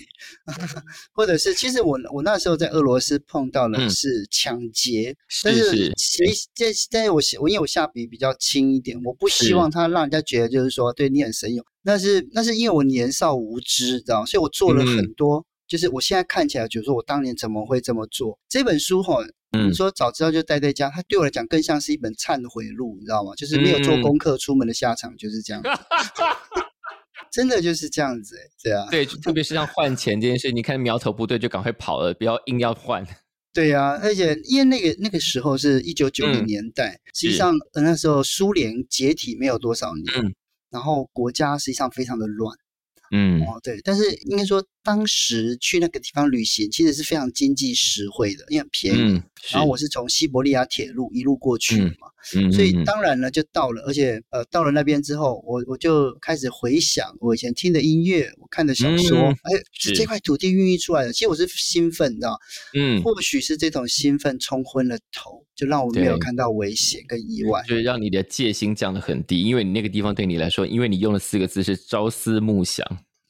[1.13, 11.66] 或者是其实我我那时候在俄罗斯碰到的是抢劫，但是其实在在我写我因为我下笔比较轻一点，我不希望他让人家觉得就是说对你很神勇。
[11.84, 15.46] 那是那是因为我年少无知，知道所以我做了很多。
[15.68, 18.40] 就是我现在看起来，就是说我当年怎么会这么做？
[18.48, 19.18] 这本书哈，
[19.52, 23.36] 你说早知道就待在家，它对我来讲更像是一本忏悔录，你知道吗？
[23.36, 25.62] 就是没有做功课出门的下场就是这样，
[27.32, 33.06] 真的就是这样子，对啊，对，特别是像换钱这件事，你看苗头不对就赶快跑了，不要硬要换。
[33.54, 40.34] 对啊，而且因为那个那个时候是一九九零年代，实际上那时候苏联解体没有多少年，
[40.70, 42.56] 然后国家实际上非常的乱。
[43.10, 49.21] 嗯，哦，对，但是应该说，当时去那个地方旅行，其实是非常经济实惠的，因为很便宜。
[49.52, 52.08] 然后我是从西伯利亚铁路一路过去嘛，
[52.54, 61.12] 所以当然了就到了，而且呃到了那边之后，我我就开始回想我以前听的音乐，我看的小说，哎，是这块土地孕育出来的。
[61.12, 62.39] 其实我是兴奋，你知道
[62.73, 72.86] 嗯，或许是这种兴奋冲昏了头，就让我没有看到危险跟意外，就是让你的戒心降得很低，因为你那个地方对你来说，因为你用了四个字是朝思暮想。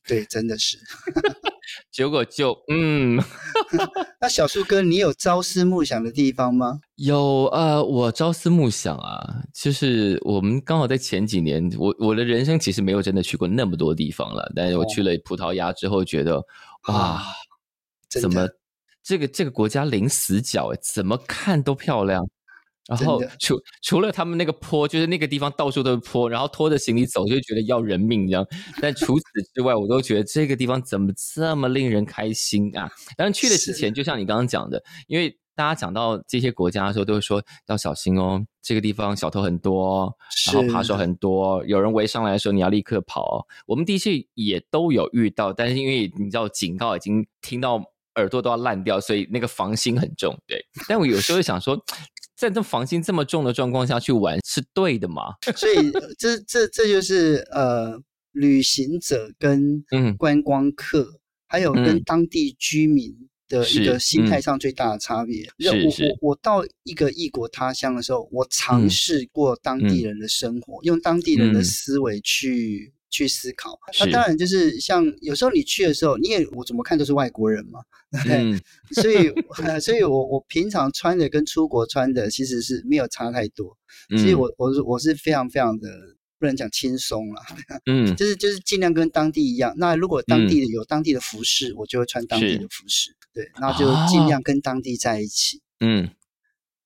[0.08, 0.78] 对，真的是。
[1.92, 3.20] 结果就嗯，
[4.22, 6.80] 那小树哥，你有朝思暮想的地方吗？
[6.96, 16.42] 有啊，我朝思暮想啊，就是我们刚好在前几年，我我的人生其实没有真的去过那么多地方了，但是我去了葡萄牙之后，觉得
[16.88, 17.22] 哇，
[18.10, 18.48] 怎么
[19.04, 22.26] 这个这个国家零死角哎，怎么看都漂亮。
[22.88, 28.48] 然后除除了他们那个坡，就是那个地方到处都是坡，然后拖着行李走就觉得要人命这样。
[28.82, 32.90] 但除此之外，我都觉得这个地方怎么这么令人开心啊！
[33.18, 43.46] 当然去的之前，就像你刚刚讲的，因为大家讲到这些国家的时候，都会说要小心哦，这个地方小偷很多，然后扒手很多，有人围上来的时候你要立刻跑。
[43.66, 47.84] 我们的确也都有遇到，但是因为你知道警告已经听到
[48.16, 50.34] 耳朵都要烂掉，所以那个防心很重。
[50.48, 51.78] 对，但我有时候想说。
[52.38, 55.24] 在这防心这么重的状况下去玩是对的吗？
[55.58, 58.00] 所以这这这就是呃，
[58.32, 59.84] 旅行者跟
[60.18, 63.16] 观光客，还有跟当地居民
[63.50, 65.50] 的一个心态上最大的差别。
[65.60, 66.18] 是是。
[66.22, 72.94] 我我到一个异国他乡的时候，我尝试过当地人的生活，用当地人的思维去。
[73.10, 77.80] 去思考，那当然就是像有时候你去的时候，你也我怎么看都是外国人嘛，
[78.94, 79.34] 所以
[79.80, 83.78] 所以我我平常穿的跟出国穿的其实是没有差太多，
[84.10, 85.90] 所以我我是我是非常非常的
[86.40, 87.42] 不能讲轻松了，
[87.88, 89.74] 嗯，就是就是尽量跟当地一样。
[89.78, 96.10] 那如果当地有当地的服饰，我就会穿当地的服饰，对，那就尽量跟当地在一起，嗯。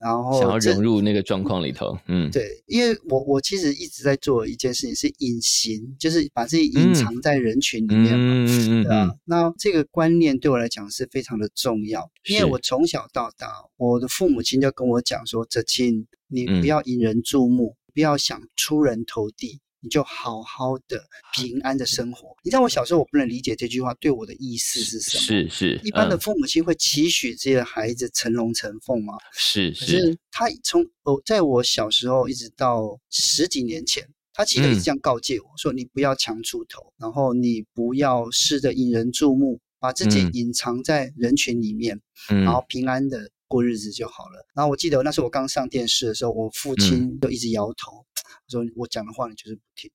[0.02, 8.48] 然后想要融入那个状况里头，嗯，对，因为我我其实一直在做一件事情，是隐形，就是把自己隐藏在人群里面嘛，
[8.84, 9.16] 对吧？
[9.26, 22.36] 那这个观念对我来讲是非常的重要，因为我从小到大，我的父母亲就跟我讲说：“泽清，你不要引人注目，不要想出人头地。”你就好好的平安的生活。
[22.44, 25.22] 你知道我小时候我不能理解这句话对我的意思是什么？
[25.24, 29.14] 是是，一般的父母亲会期许自己的孩子成龙成凤吗？
[29.34, 29.86] 是是。
[29.86, 44.46] 可是他从哦，在我小时候一直到十几年前，他其实一直这样告诫我说：你不要强出头，然后你不要试着引人注目，把自己隐藏在人群里面，然后平安的过日子就好了。
[44.56, 48.06] 然后我记得那时候我刚上电视的时候，我父亲就一直摇头。
[48.48, 49.90] 说我讲的话你就是不听，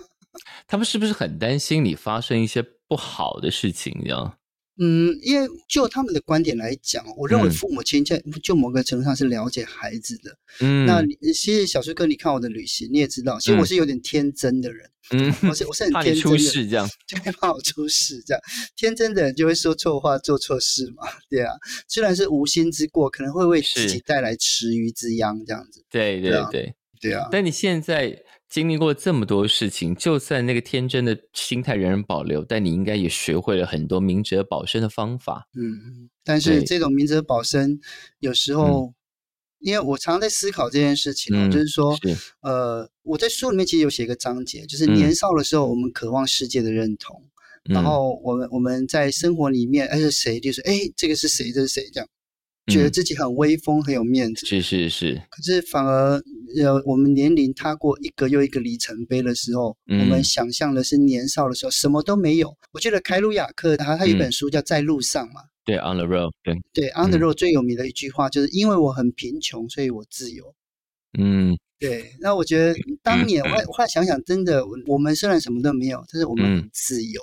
[0.68, 3.92] 他们是不是很担心你发生一些不好的事情？
[4.04, 4.38] 这样？
[4.78, 10.36] 嗯，因为就他们的观点来讲，我认为父母亲在就某个程度上是了解孩子的。
[10.60, 14.90] 嗯，那其实小叔哥，你看我的旅行，你也知道，其实我是有点天真的人。
[15.10, 18.42] 嗯，我是我是很天真的，这样就怕我出事，这样
[18.76, 21.04] 天真的人就会说错话、做错事嘛。
[21.30, 21.54] 对啊，
[21.88, 25.84] 虽然是无心之过，可能会为自己带来池鱼之殃，这样子。
[25.90, 26.74] 对对对。
[26.98, 35.48] 对啊，但你现在经历过这么多事情，就算那个天真的心态仍然保留，但你应该也学会了很多明哲保身的方法。
[35.54, 37.80] 嗯，但是这种明哲保身，
[38.20, 38.94] 有时候，
[39.58, 41.98] 因为我常常在思考这件事情，就是说，
[42.40, 47.20] 呃，我在书里面其实有写一个章节，就是年少的时候，我们渴望世界的认同，
[47.64, 50.38] 然后我们我们在生活里面，哎，是谁？
[50.38, 51.50] 就是哎，这个是谁？
[51.50, 51.90] 这是谁？
[51.92, 52.08] 这样。
[52.66, 54.44] 觉得自己很威风，很有面子。
[54.44, 55.22] 是是是。
[55.30, 56.20] 可是反而，
[56.60, 62.56] 呃，我们年龄踏过一个又一个里程碑的时候，我们想象的是年少的时候什么都没有。
[62.72, 65.42] 我记得凯鲁亚克他他有本书叫《在路上》嘛。
[65.64, 66.32] 对，On the Road。
[66.42, 70.54] 对对，On the Road 最有名的一句话就是因为我很贫穷，所以我自由。
[71.18, 72.12] 嗯，对。
[72.20, 77.22] 那我觉得当年我我后来想想，真的，我们虽然什么都没有，但是我们很自由。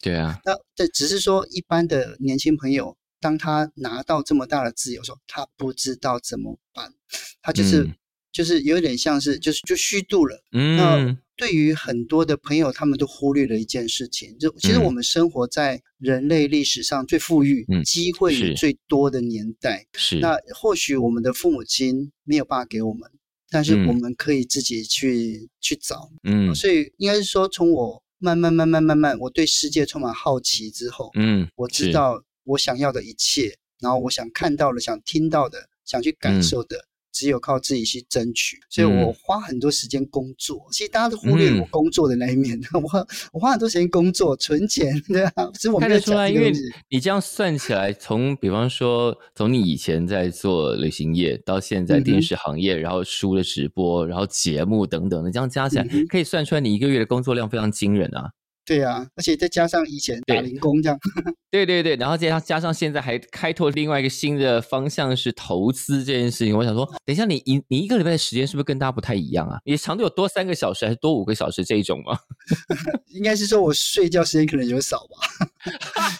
[0.00, 0.40] 对啊。
[0.44, 2.96] 那这只是说一般的年轻朋友。
[3.22, 6.92] 当他拿到这么大的自由时候，他不知道怎么办，
[7.40, 7.88] 他就是
[8.32, 10.42] 就是有点像是就是就虚度了。
[10.50, 19.86] 嗯那对于很多的朋友，他们都忽略了一件事情，就其实我们生活在人类历史上最富裕、机会也最多的年代。
[19.94, 23.10] 是那或许我们的父母亲没有办法给我们，
[23.50, 26.10] 但是我们可以自己去去找。
[26.22, 32.22] 嗯，所以应该是说，从我慢慢慢慢慢慢，我对世界充满好奇之后，嗯，我知道。
[32.44, 36.76] 我想要的一切，然后我想看到的、想听到的、想去感受的，
[37.12, 38.58] 只有靠自己去争取。
[38.70, 40.66] 所以我花很多时间工作。
[40.72, 42.58] 其实大家都忽略我工作的那一面。
[42.74, 45.32] 我我花很多时间工作、存钱， 对啊。
[45.54, 46.52] 其实我看得出来，因为
[46.88, 58.30] 你这样算起来，从比方说，从你以前在做旅行业，到现在电视行业，然后书的直播，然后节目等等的，这样加起来，可以算出来你一个月的工作量非常惊人啊。
[58.64, 60.96] 对呀，而且再加上以前打零工这样，
[61.50, 66.56] 对对对，然后加上加上现在还开拓另外一个新的方向是投资这件事情。
[66.56, 69.58] 我想说，等一下你你你一个礼拜的时间是不是跟大家不太一样啊？
[69.64, 72.16] 你长度有多三个小时还是多五个小时这一种吗？
[73.10, 75.52] 应该是说我睡觉时间可能有少吧，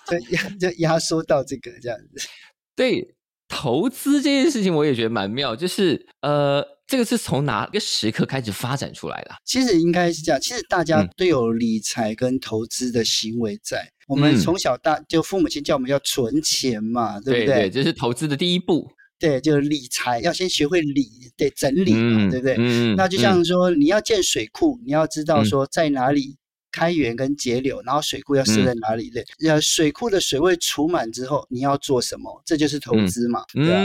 [0.11, 2.29] 就压就压缩到这个这样子。
[2.75, 3.15] 对，
[3.47, 6.82] 投资这件事情我也觉得蛮妙，就是呃。
[6.93, 9.31] 这个是从哪个时刻开始发展出来的？
[9.47, 13.91] 其实应该是这样，其实大家都有理财跟投资的行为在。
[14.07, 17.71] 我们从小大就父母亲叫我们要存钱嘛，对不对？
[17.71, 18.91] 这是投资的第一步。
[19.19, 22.59] 对，就是理财要先学会理，对，整理嘛，对不对？
[22.95, 26.37] 那就像说你要建水库，你要知道说在哪里。
[26.73, 29.11] 开源跟节流，然后水库要设在哪里？
[29.11, 32.43] 对，呃，水库的水位储满之后，你要做什么？
[32.45, 33.83] 这就是投资嘛，对吧？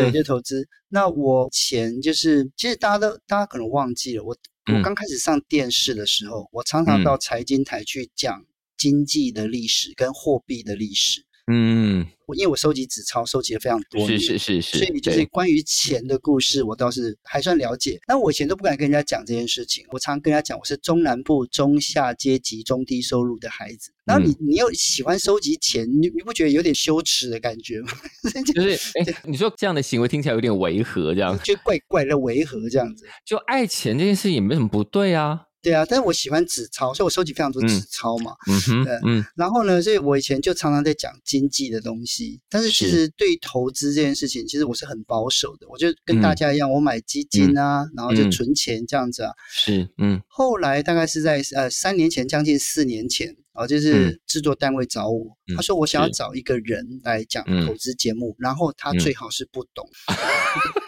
[0.00, 0.68] 对，就投资。
[0.88, 4.36] 那我钱就是，其实大家都大家可能忘记了，我
[4.72, 8.44] 我刚开始上电视的时候，我常常到财经台去讲
[8.76, 11.24] 经济的历史跟货币的历史。
[11.50, 17.98] 嗯，我因为我收集纸钞收集了非常多，是是是是，所以你就是关于钱的故事，我倒是还算了解。
[18.06, 23.90] 那我以前都不敢跟人家讲这件事情，我常跟人家讲我是中南部中下阶级中低收入的孩子。
[24.04, 27.88] 然后你你又喜欢收集钱，你你不觉得有点羞耻的感觉吗？
[28.54, 33.06] 就是哎，你说这样的行为听起来有点违和，这样就怪怪的违和这样子。
[33.24, 35.47] 就爱钱这件事也没什么不对啊。
[35.68, 38.34] 对啊，但是我喜欢纸钞，所以我收集非常多纸钞嘛。
[38.46, 39.24] 嗯哼，嗯。
[39.36, 45.66] 然后呢，所以我以前就常常在讲经济的东西，但是其实对投资这件事情，其实我是很保守的。
[45.68, 49.30] 我就跟大家一样，我买基金啊，然后就存钱这样子啊。
[49.50, 50.22] 是，嗯。
[50.26, 59.86] 后来大概是在呃三年前，将近四年前啊，就是制作单位找我，他说我想要找一个人来讲投资节目，然后他最好是不懂。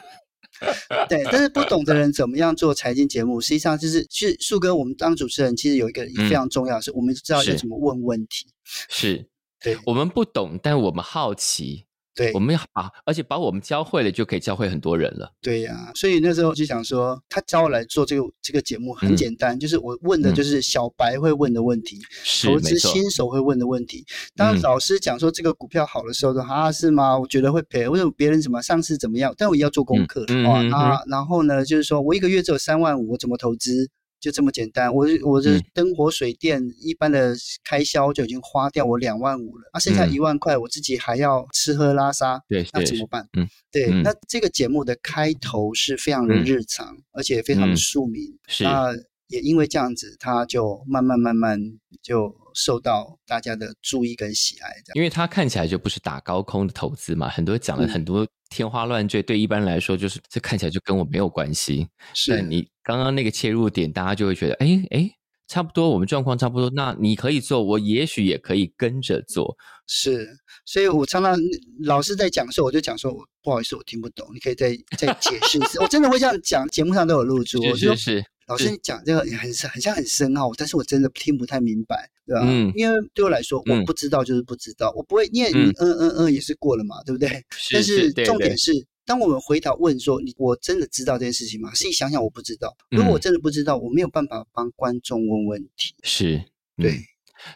[1.09, 3.41] 对，但是不懂的人怎么样做财经节目？
[3.41, 8.47] 实际上就是，是树哥，我们当主持人其实有一个非常重要，是我们知道要怎么问问题。
[8.89, 9.27] 是，
[9.61, 11.87] 对，我们不懂，但我们好奇。
[12.15, 15.33] 对，我们要把，而且把我们教会了，就可以教会很多人了。
[15.41, 21.99] 对呀，所以那时候就想说，他教我来做这个这个节目很简单，就是我问的就是小白会问的问题，
[22.45, 24.05] 投资新手会问的问题。
[24.35, 27.19] 当老师讲说这个股票好的时候，说啊是吗？
[27.19, 29.33] 我觉得会赔，为什么别人怎么上市怎么样？
[29.39, 33.89] 但我也要做功课啊啊，然后呢，就是说我一个月只有三万五，我怎么投资？
[34.21, 43.27] 就这么简单，我我的灯火水电一般的开销就已经花掉我两万五了，啊，剩下一万块我自己还要吃喝拉撒，对，那怎么办？
[43.33, 48.65] 嗯，对，那这个节目的开头是非常的日常，而且非常的庶民，是。
[48.65, 48.93] 那
[49.29, 51.59] 也因为这样子，他就慢慢慢慢
[52.03, 58.27] 就受到大家的注意跟喜爱，这样，因为他看起来就不是打高空的投资嘛，很多讲了很多。
[58.53, 61.87] 天花乱坠，对一般来说就是这看起来就跟我没有关系。
[62.15, 65.09] 是你刚刚那个切入点，大家就会觉得，哎哎，
[65.47, 69.57] 差不多，我们状况差不多，那你可以做，我也许也可以跟着做。
[69.87, 70.29] 是，
[70.65, 71.39] 所以我常常
[71.85, 75.81] 老师在讲的时候，我就讲说，我不好意思，我听不懂，你可以再再解释一次。
[75.81, 77.63] 我真的会这样讲，节目上都有录出。
[77.77, 78.25] 是是。
[78.51, 82.43] 老师你讲这个很很像很深奥，但是我真的听不太明白，对吧？
[82.45, 87.29] 嗯，因为对我来说，我不知道就是不知道，我不会，因为你嗯嗯嗯也是过了嘛，对不对？
[87.57, 88.73] 是但是重点是，
[89.07, 91.71] 当我们回答问说，你我真的知道这件事情吗？
[91.75, 92.77] 自己想想，我不知道。
[92.91, 95.95] 如果我真的不知道，我没有办法帮观众问问题。
[96.03, 96.43] 是，
[96.77, 97.01] 对。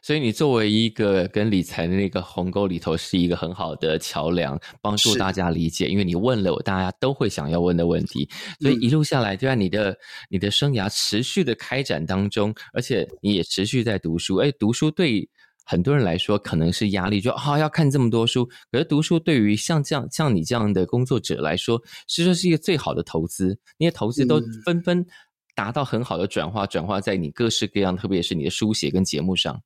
[0.02, 5.88] 所以你作为一个跟理财的那个鸿沟里头，是一个很好的桥梁，帮助大家理解。
[5.88, 8.28] 因为你问了我大家都会想要问的问题，
[8.60, 9.96] 所以一路下来，就在你的
[10.28, 14.36] 你的生涯持续的开展当中，而且你也持续在读书。
[14.36, 15.28] 哎，读书对
[15.64, 18.44] 很多人来说可能是压力，就啊要看这么多书。
[18.70, 23.58] 可是读书对于像这样像你这样的工作者来说，实说是一个最好的投资。
[23.78, 25.06] 那些投资都纷纷
[25.54, 29.62] 达到很好的转化，转化在你各式各样，特别是你的书写跟节目上。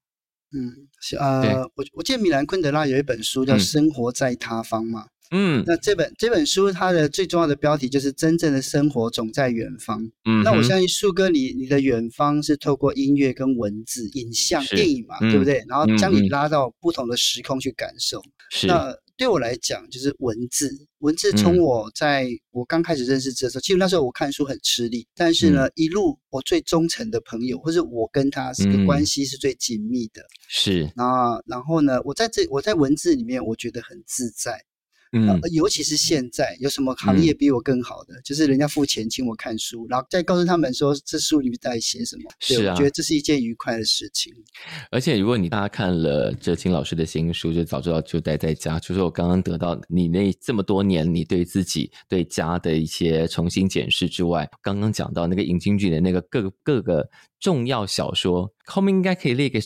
[0.54, 0.88] 嗯，
[1.18, 15.64] 呃，我我记得米兰昆德拉有一本书叫《生活在他方》嘛，嗯，那这本这本书它的最重要的标题就是真正的生活总在远方，嗯，那我相信树哥你你的远方是透过音乐跟文字、影像、电影嘛，对不对？
[15.68, 18.66] 然后将你拉到不同的时空去感受，是。
[18.66, 18.94] 那。
[19.18, 20.70] 对我来讲，就是文字。
[21.00, 25.06] 文字从我在我刚开始认识字的时候，其实那时候我看书很吃力。
[25.14, 30.22] 但是呢，一路我最忠诚的朋友，或者我跟他这个关系是最紧密的。
[30.48, 30.90] 是。
[30.94, 34.64] 那然后呢，我在这我在文字里面，我觉得很自在。
[35.12, 38.20] 嗯，尤其是现在有什么行业比我更好的？
[38.22, 42.24] 就是人家付钱请我看书，然后再告诉他们说这书里面在写什么。
[42.40, 44.32] 是啊，我觉得这是一件愉快的事情。
[44.90, 48.78] 而且如果你大家看了哲青老师的新书，就早知道就待在家。
[48.80, 57.08] 就是我刚刚得到你那这么多年你对自己对家的一些重新检视之外，刚刚讲到那个尹京剧的那个各各个。
[57.40, 59.60] 重要小说后面应该可以列个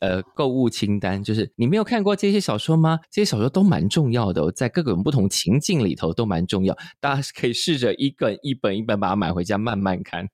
[0.00, 2.98] 呃购物清单，就是你没有看过这些小说吗？
[3.10, 10.28] 这些小说都蛮重要的，在各种不同情境里头都蛮重要，大家可以试着一本一本一本把它买回家慢慢看。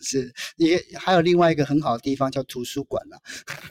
[0.00, 3.18] 是，也还有另外一个很好的地方叫图书馆了。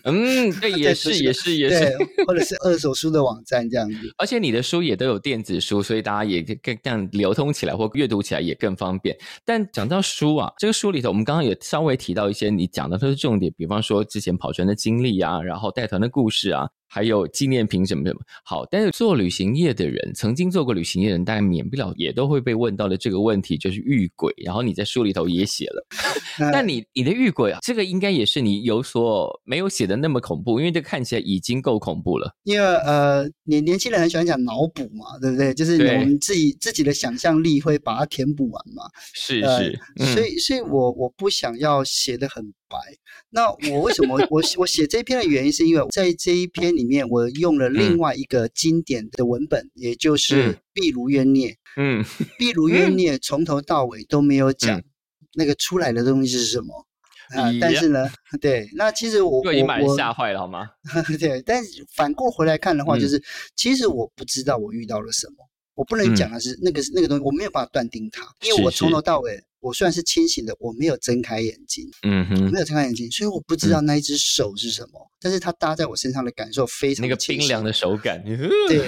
[0.03, 1.97] 嗯，对， 也是，也是，也是，
[2.27, 3.97] 或者是二手书的网站这样子。
[4.17, 9.17] 而且你的书也都有电子书，所以大家也更这样流通起来或阅读起来也更方便。
[9.43, 16.69] 但讲到书啊，这个书里头，我们刚刚也稍微提到一些你讲的都是重点，比方说之前跑船的经历啊，然后带团的故事啊。
[16.95, 24.33] 还有纪念品什么什么好，但是做旅行业的人，曾经做过旅行业的人，大概免不了也都会被问到的这个问题，就是遇鬼。
[24.45, 25.85] 然后你在书里头也写了，
[26.53, 32.33] 但你你的遇鬼啊，这个应该也是你有所没有写的那么恐怖，因为这看起来已经够恐怖了。
[32.43, 35.53] 因为呃，年年轻人很喜欢讲脑补嘛，对不对？
[35.53, 38.83] 就是我们自己自己的想象力会把它填补完嘛。
[39.13, 39.77] 是是，
[40.13, 42.64] 所以所以我我不想要写的很白。
[43.29, 51.49] 那我为什么我我写这篇的原因，是因为在这一篇里面，我用了另外一个经典的文本，也就是《壁炉冤孽》。
[51.77, 52.03] 嗯，
[52.37, 54.81] 《壁炉冤孽》从头到尾都没有讲
[55.33, 56.85] 那个出来的东西是什么
[57.35, 57.51] 啊。
[57.59, 58.09] 但是呢，
[58.41, 60.69] 对，那其实我我我吓坏了好吗？
[61.19, 63.21] 对，但是反过回来看的话，就是
[63.55, 65.35] 其实我不知道我遇到了什么，
[65.75, 69.43] 我不能讲的是那个那个东西，我没有办法断定它，因为我从头到尾。
[69.65, 75.11] 我虽然是清醒的，我没有睁开眼睛，嗯哼，没有睁开眼睛，所以我不知道那一只手是什么。
[75.25, 78.23] 但是它搭在我身上的感受非常那个冰凉的手感，
[78.69, 78.87] 对，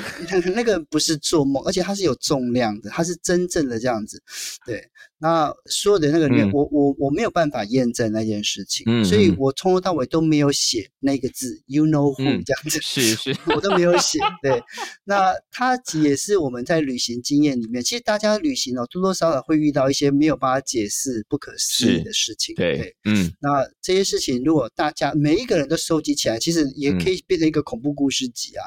[0.53, 4.21] 那个不是做梦，而且它是有重量的，它是真正的这样子。
[4.63, 14.19] 对，那所有的那个里面，我我我没有办法验证那件事情，嗯所以我从头到尾都没有写那个字，you know who 这样子，是是， 我都没有写。
[14.43, 14.61] 对，
[15.05, 22.53] 那它也是我们在旅行经验里面，其实大家旅行哦，多多少少会遇到一些没有办法解释、不可思议的事情。
[22.53, 28.63] 对，嗯，那这些事情如果大家每一个人都收集起来，其实也可以变成一个恐怖故事集啊，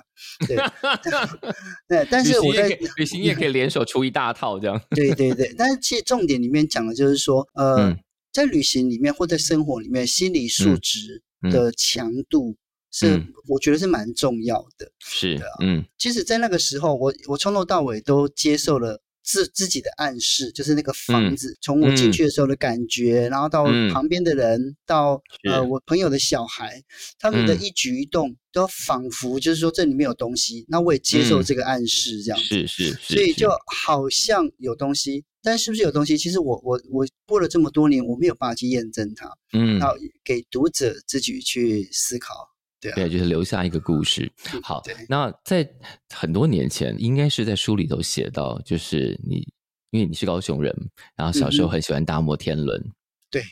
[0.47, 0.57] 对
[1.89, 2.07] 对。
[2.11, 4.81] 但是我在旅行也可以联手出一大套这样。
[4.91, 7.97] 对对对，但是其实重点里面讲的就是说，呃，
[8.33, 12.57] 在旅行里面或在生活里面，心理素质的强度
[12.93, 14.91] 是我觉得是蛮重要的。
[14.99, 19.03] 是的，嗯，其实，在那个时候，我我从头到尾都接受了。
[19.23, 26.83] 自自己的暗示，就是那个房子，从我进去的时候的感觉，然后到旁边的人，到呃我朋友的小孩，
[27.19, 30.65] 他们的一举一动，都仿佛就是说这里面有东西。
[30.69, 36.19] 那我也接受这个暗示，这样是是，所以就好像有东西，但是不是有东西？
[36.19, 39.31] 其实我我我过了这么多年，我没有办法去验证它。
[39.53, 39.95] 嗯，然后
[40.25, 42.50] 给读者自己去思考。
[42.81, 44.31] 对，就是留下一个故事。
[44.63, 45.69] 好，那在
[46.15, 49.47] 很多年前，应该是在书里头写到，就是你，
[49.91, 50.75] 因为你是高雄人，
[51.15, 52.83] 然后小时候很喜欢搭摩天轮。
[53.31, 53.43] 对。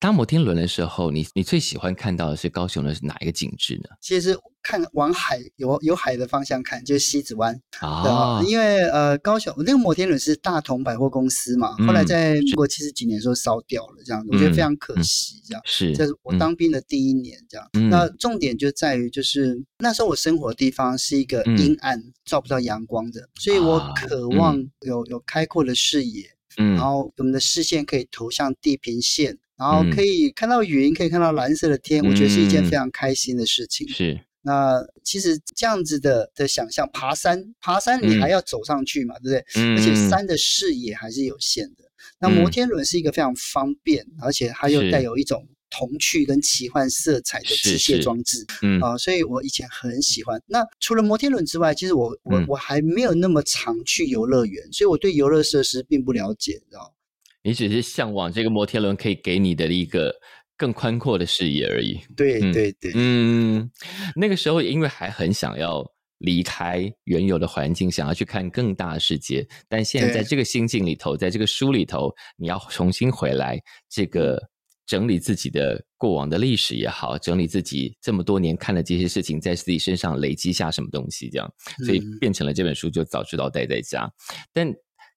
[0.00, 3.90] 搭摩天轮的时候，你你最喜欢看到的是高雄的哪一个景致呢？
[4.00, 8.42] 其实看往海有有海的方向看，就是西子湾啊。
[8.46, 15.42] 因为呃，高雄那个摩天轮是大同百货公司嘛，后来在民国七十几年的时候烧掉了，这样我觉得非常可惜。
[15.46, 17.68] 这样是这是我当兵的第一年，这样。
[17.90, 26.24] 那重点就在于，就是那时候我生活的地方是一个阴暗、照不到阳光的，所以我渴望有有开阔的视野，
[26.56, 29.36] 嗯，然后我们的视线可以投向地平线。
[29.60, 33.86] 然后可以看到云，可以看到蓝色的天，我觉得是一件非常开心的事情。
[33.90, 39.44] 是，那其实这样子的的想象，爬山，爬山你还要走上去嘛，对不对？
[39.56, 39.76] 嗯。
[39.76, 41.84] 而且山的视野还是有限的。
[42.18, 48.46] 那摩天轮是一个非常方便，而且它又带有一种童趣跟奇幻色彩的机械装置。
[48.62, 48.80] 嗯。
[48.80, 50.40] 啊，所以我以前很喜欢。
[50.46, 56.94] 那除了摩天轮之外，其实我我我还没有那么常去游乐园，所以我对游乐设施并不了解，知道
[57.42, 60.14] 你只是向往这个摩天轮可以给你的一个
[60.56, 61.98] 更宽阔的视野而已。
[62.16, 63.70] 对对对，嗯，
[64.14, 65.84] 那个时候因为还很想要
[66.18, 69.46] 离开原有的环境，想要去看更大的世界。
[69.68, 74.38] 但现在在这个心境里头，在这个书里头，你要重新回来，这个
[74.86, 81.50] 整理自己的过往的历史也好，整理自己这么多年看的这些事情，在自己身上累积下什么东西，这样，
[81.86, 84.06] 所以变成了这本书，就早知道待在家。
[84.52, 84.70] 但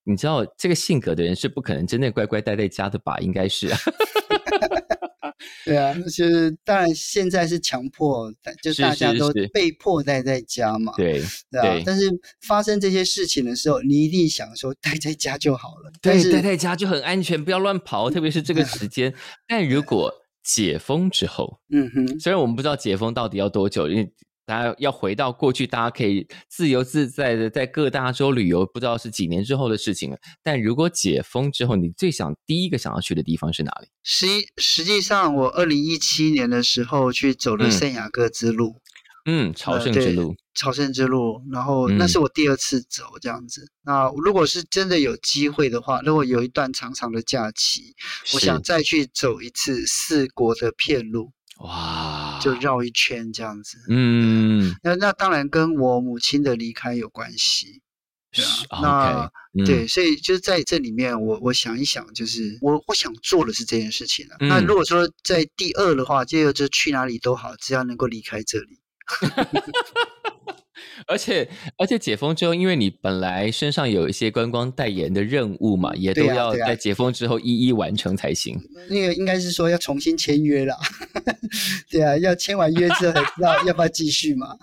[0.06, 3.18] 你知道这个性格的人是不可能真的乖乖待在家的吧？
[3.20, 3.70] 应该是，
[5.66, 8.32] 对啊，就是当然现在是强迫，
[8.62, 10.93] 就大家都被迫待在家嘛。
[10.97, 12.10] 对对啊，但是
[12.45, 15.91] 发生这些事情的时候，你一定想说待在家就好了。
[16.01, 19.14] 对，待在家就很安全，不要乱跑，特别是这个时间。
[19.47, 24.12] 但如果解封之后，嗯哼，虽然我们不知道解封到底要多久，因为。
[24.46, 30.18] 大家要回到过去，大家可以自由自在的在各大洲旅游，不知道是几年之后的事情了。
[30.44, 33.88] 但如果解封之后，你最想第一个想要去的地方是哪里？
[34.04, 34.28] 实
[34.58, 38.76] 实际上，我二零一七年的时候去走了圣雅各之路，
[39.26, 41.41] 嗯，朝圣之路，朝圣之路。
[41.52, 43.66] 然后那是我第二次走这样子。
[43.86, 47.96] 那如果是真的有机会的话，如果有一段长长的假期，
[48.34, 51.32] 我想再去走一次四国的片路。
[51.60, 57.82] 哇，就绕一圈这样子，嗯，那那当然跟我母亲的离开有关系，
[58.32, 64.38] 对啊，那对，所以就是在这里面，我我想一想，就是我我想做的是这件事情啊。
[64.39, 68.80] 那如果说在第二的话，就就去哪里都好，只要能够离开这里。
[71.07, 78.57] 而且而且解封之后，因为你本来身上有一些观光代言的任务嘛，也都要在解封之后一一完成才行。
[78.89, 80.77] 那个应该是说要重新签约了，
[81.89, 84.57] 对啊，要签完约之后才知道要不要继续嘛。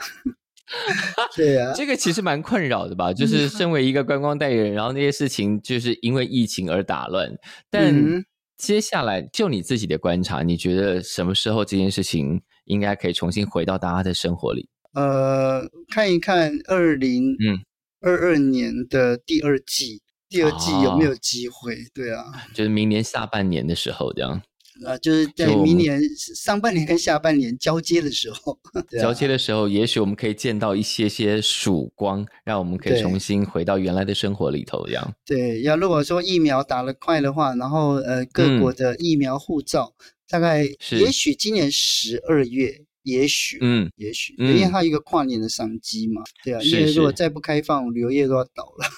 [1.36, 3.12] 对啊， 这个其实蛮困扰的吧？
[3.12, 7.30] 就是身为一个观光代言人，然后那些事情就是因为疫情而打乱，
[7.70, 8.24] 但。
[8.60, 14.68] 接下来就你自己的观察，你觉得什么时候这件事情应该可以重新回到大家的生活里？
[14.92, 17.58] 呃，看一看二零嗯
[18.00, 21.76] 二二年的第二季，第二季有没有机会？
[21.94, 22.24] 对啊，
[22.54, 24.42] 就是明年下半年的时候这样。
[24.86, 26.00] 啊，就是在明年
[26.34, 28.58] 上半年跟下半年交接的时候，
[28.98, 34.86] 交接的时候，也许我们可以见到一些些曙光，让我们可以重新回到原来的生活里头。
[34.86, 39.92] 这样，对，要如果说疫苗打得快的话，然后呃，各国的疫苗护照，
[40.26, 48.88] 大概也许今年十二月，也许，嗯，也许，因为它一个跨年的商机嘛，对啊，因为如果再不开放，旅游业都要倒了。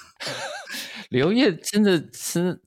[1.09, 2.61] 旅游业真的是。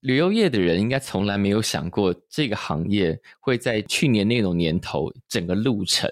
[0.00, 6.10] 旅游业的人应该从来没有想过这个行业会在去年那种年头整个路程。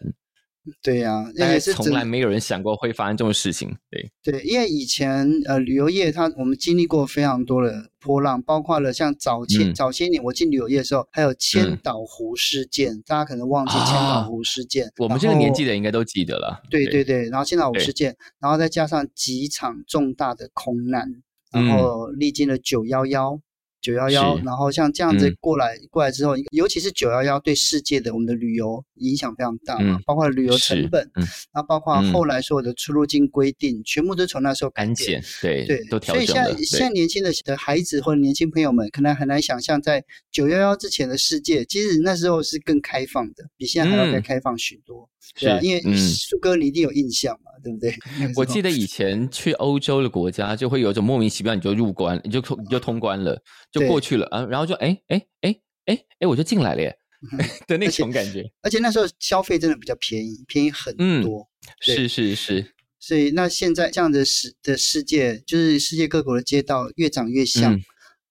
[0.83, 3.77] 对呀，也是从来没有人想过会发生这种事情。
[3.91, 14.91] 对对，因为以前呃旅游业它我们经历过非常多的波浪，包括了像早前早些年我进旅游业的时候，还有千岛湖事件，大家可能忘记千岛湖事件。
[14.99, 16.62] 我们这个年纪的应该都记得了。
[16.71, 23.41] 对对对，然后千岛湖事件，然后再加上几场重大的空难，然后历经了九幺幺。
[23.81, 31.11] 九幺幺，然后像这样子过来过来之后，尤其是九幺幺对世界的我们的旅游影响非常大嘛，包括旅游成本，
[31.55, 45.09] 那包括后来所有的出入境规定，全部都从那时候改减，对对，都调整所以现在现在年轻的的孩子或者年轻朋友们，可能很难想象在九幺幺之前的世界，其实那时候是更开放的，比现在还要再开放许多。
[45.41, 47.95] 对啊，因为树哥你一定有印象嘛，对不对？
[48.37, 53.41] 我记得以 前去欧洲的国家，就会有一种莫名其妙，你就入关，你就通你就通关了，
[53.71, 55.57] 就过去了啊，然后就哎哎哎
[55.87, 56.97] 哎哎，我就进来了耶
[57.66, 58.45] 的那种感觉。
[58.62, 61.49] 而且那时候消费真的比较便宜，便宜很多。
[61.81, 62.75] 是是是。
[63.01, 67.81] 所以那现在这样的世的世界，就是世界各国的街道越长越像。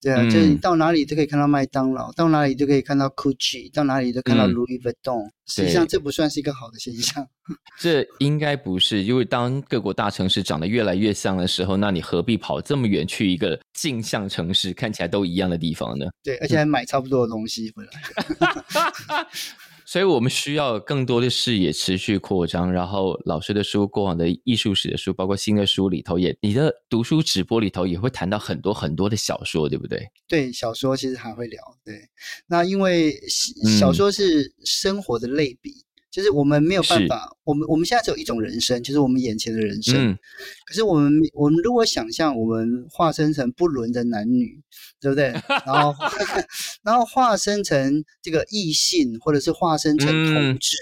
[0.00, 5.28] 对啊，就是你到哪里都可以看到麦当劳，到哪里都可以看到 Gucci，到哪里都看到 Louis Vuitton。
[5.46, 7.26] 实际上，这不算是一个好的现象。
[7.80, 16.06] 这应该不是，因为当各国大城市长得越来越像的时候，那你何必跑这么远去一个镜像城市，看起来都一样的地方呢？
[16.22, 19.26] 对，而且还买差不多的东西回来。
[19.88, 30.06] 所以我们需要更多的视野持续扩张，然后老师的书、过往的艺术史的书，包括新的书里头，也你的读书直播里头也会谈到很多很多的小说，对不对？
[30.28, 31.58] 对，小说其实还会聊。
[31.82, 31.94] 对，
[32.48, 33.18] 那因为
[33.78, 35.87] 小说是生活的类比。
[36.10, 40.12] 就是我们没有办法，我们我们现在只有一种人生，就是我们眼前的人生。
[40.12, 40.18] 嗯。
[40.66, 44.60] 可是我们我们如果想象我们化身成不伦的男女，
[45.00, 45.32] 对不对？
[45.66, 45.94] 然后
[46.82, 50.76] 然后化身成这个异性，或者是化身成同志，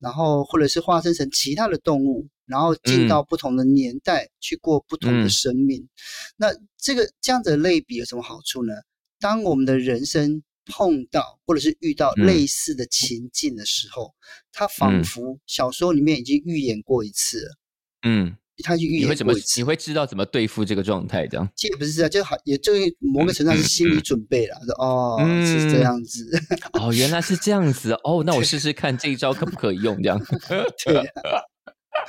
[0.00, 5.88] 然后或者是化身成其他的动物，然后进到不同的年代去过不同的生命。
[6.36, 8.74] 那这个这样子的类比有什么好处呢？
[9.20, 10.42] 当我们的人生。
[10.66, 14.14] 碰到或者是遇到类似的情境的时候，
[14.52, 17.58] 他仿佛小说里面已经预演过一次了。
[18.06, 21.48] 嗯，他就预演过一次，你会知道怎么对付这个状态，这样。
[21.56, 24.56] 这也不是这样，就好，也就某个程度上是心理准备了。
[24.66, 26.30] 说哦，是这样子。
[26.74, 27.92] 哦，原来是这样子。
[28.04, 29.96] 哦，那我试试看这一招可不可以用？
[30.02, 30.18] 这样。
[30.84, 31.02] 对。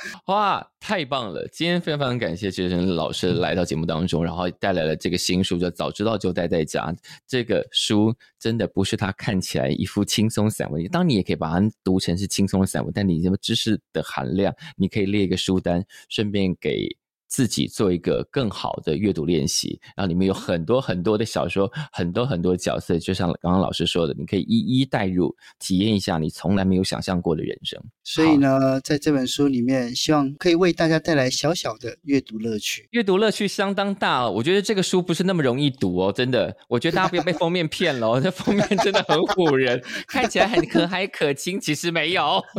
[0.26, 1.46] 哇，太棒了！
[1.52, 6.82] 今天非常非常感谢杰森老师来到节目当中，然后带来了这个新书，叫《早知道就待在家》。
[7.26, 16.96] 这个书真的不是它看起来一副轻松散文，当你也可以把它读成是轻松的散文，但你什么知识的含量，你可以列一个书单，顺便给。
[17.28, 27.80] 自己做一个更好的阅读练习，然后里面有很多很多的小说，很多很多角色，就像刚刚老师说的，你可以一一带入，体验一下你从来没有想象过的人生。
[28.04, 32.88] 所以呢，在这本书里面，希望可以为大家带来小小的阅读乐趣。
[32.92, 42.42] 阅读乐趣相当大哦，我觉得这个书不是那么容易读哦，真的，我觉得大家不要被封面骗了， 这封面真的很唬人，看起来很可蔼可亲，其实没有。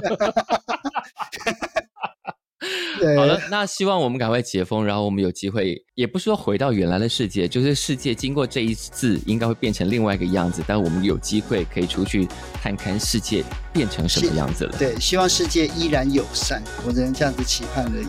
[3.15, 10.63] 好了，那希望我们赶快解封，然后我们有机会，也不是说回到原来的世界，就是世界经过这一次，应该会变成另外一个样子。
[10.65, 12.27] 但我们有机会可以出去
[12.59, 14.75] 看看世界变成什么样子了。
[14.79, 18.07] 对，希望世界依然友善，我只能这样子期盼而已。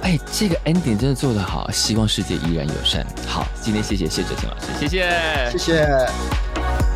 [0.00, 3.06] 哎，这个 ending 真的做得好，希望世界依然友善。
[3.26, 6.95] 好，今天谢谢谢哲清老师，谢谢，谢谢。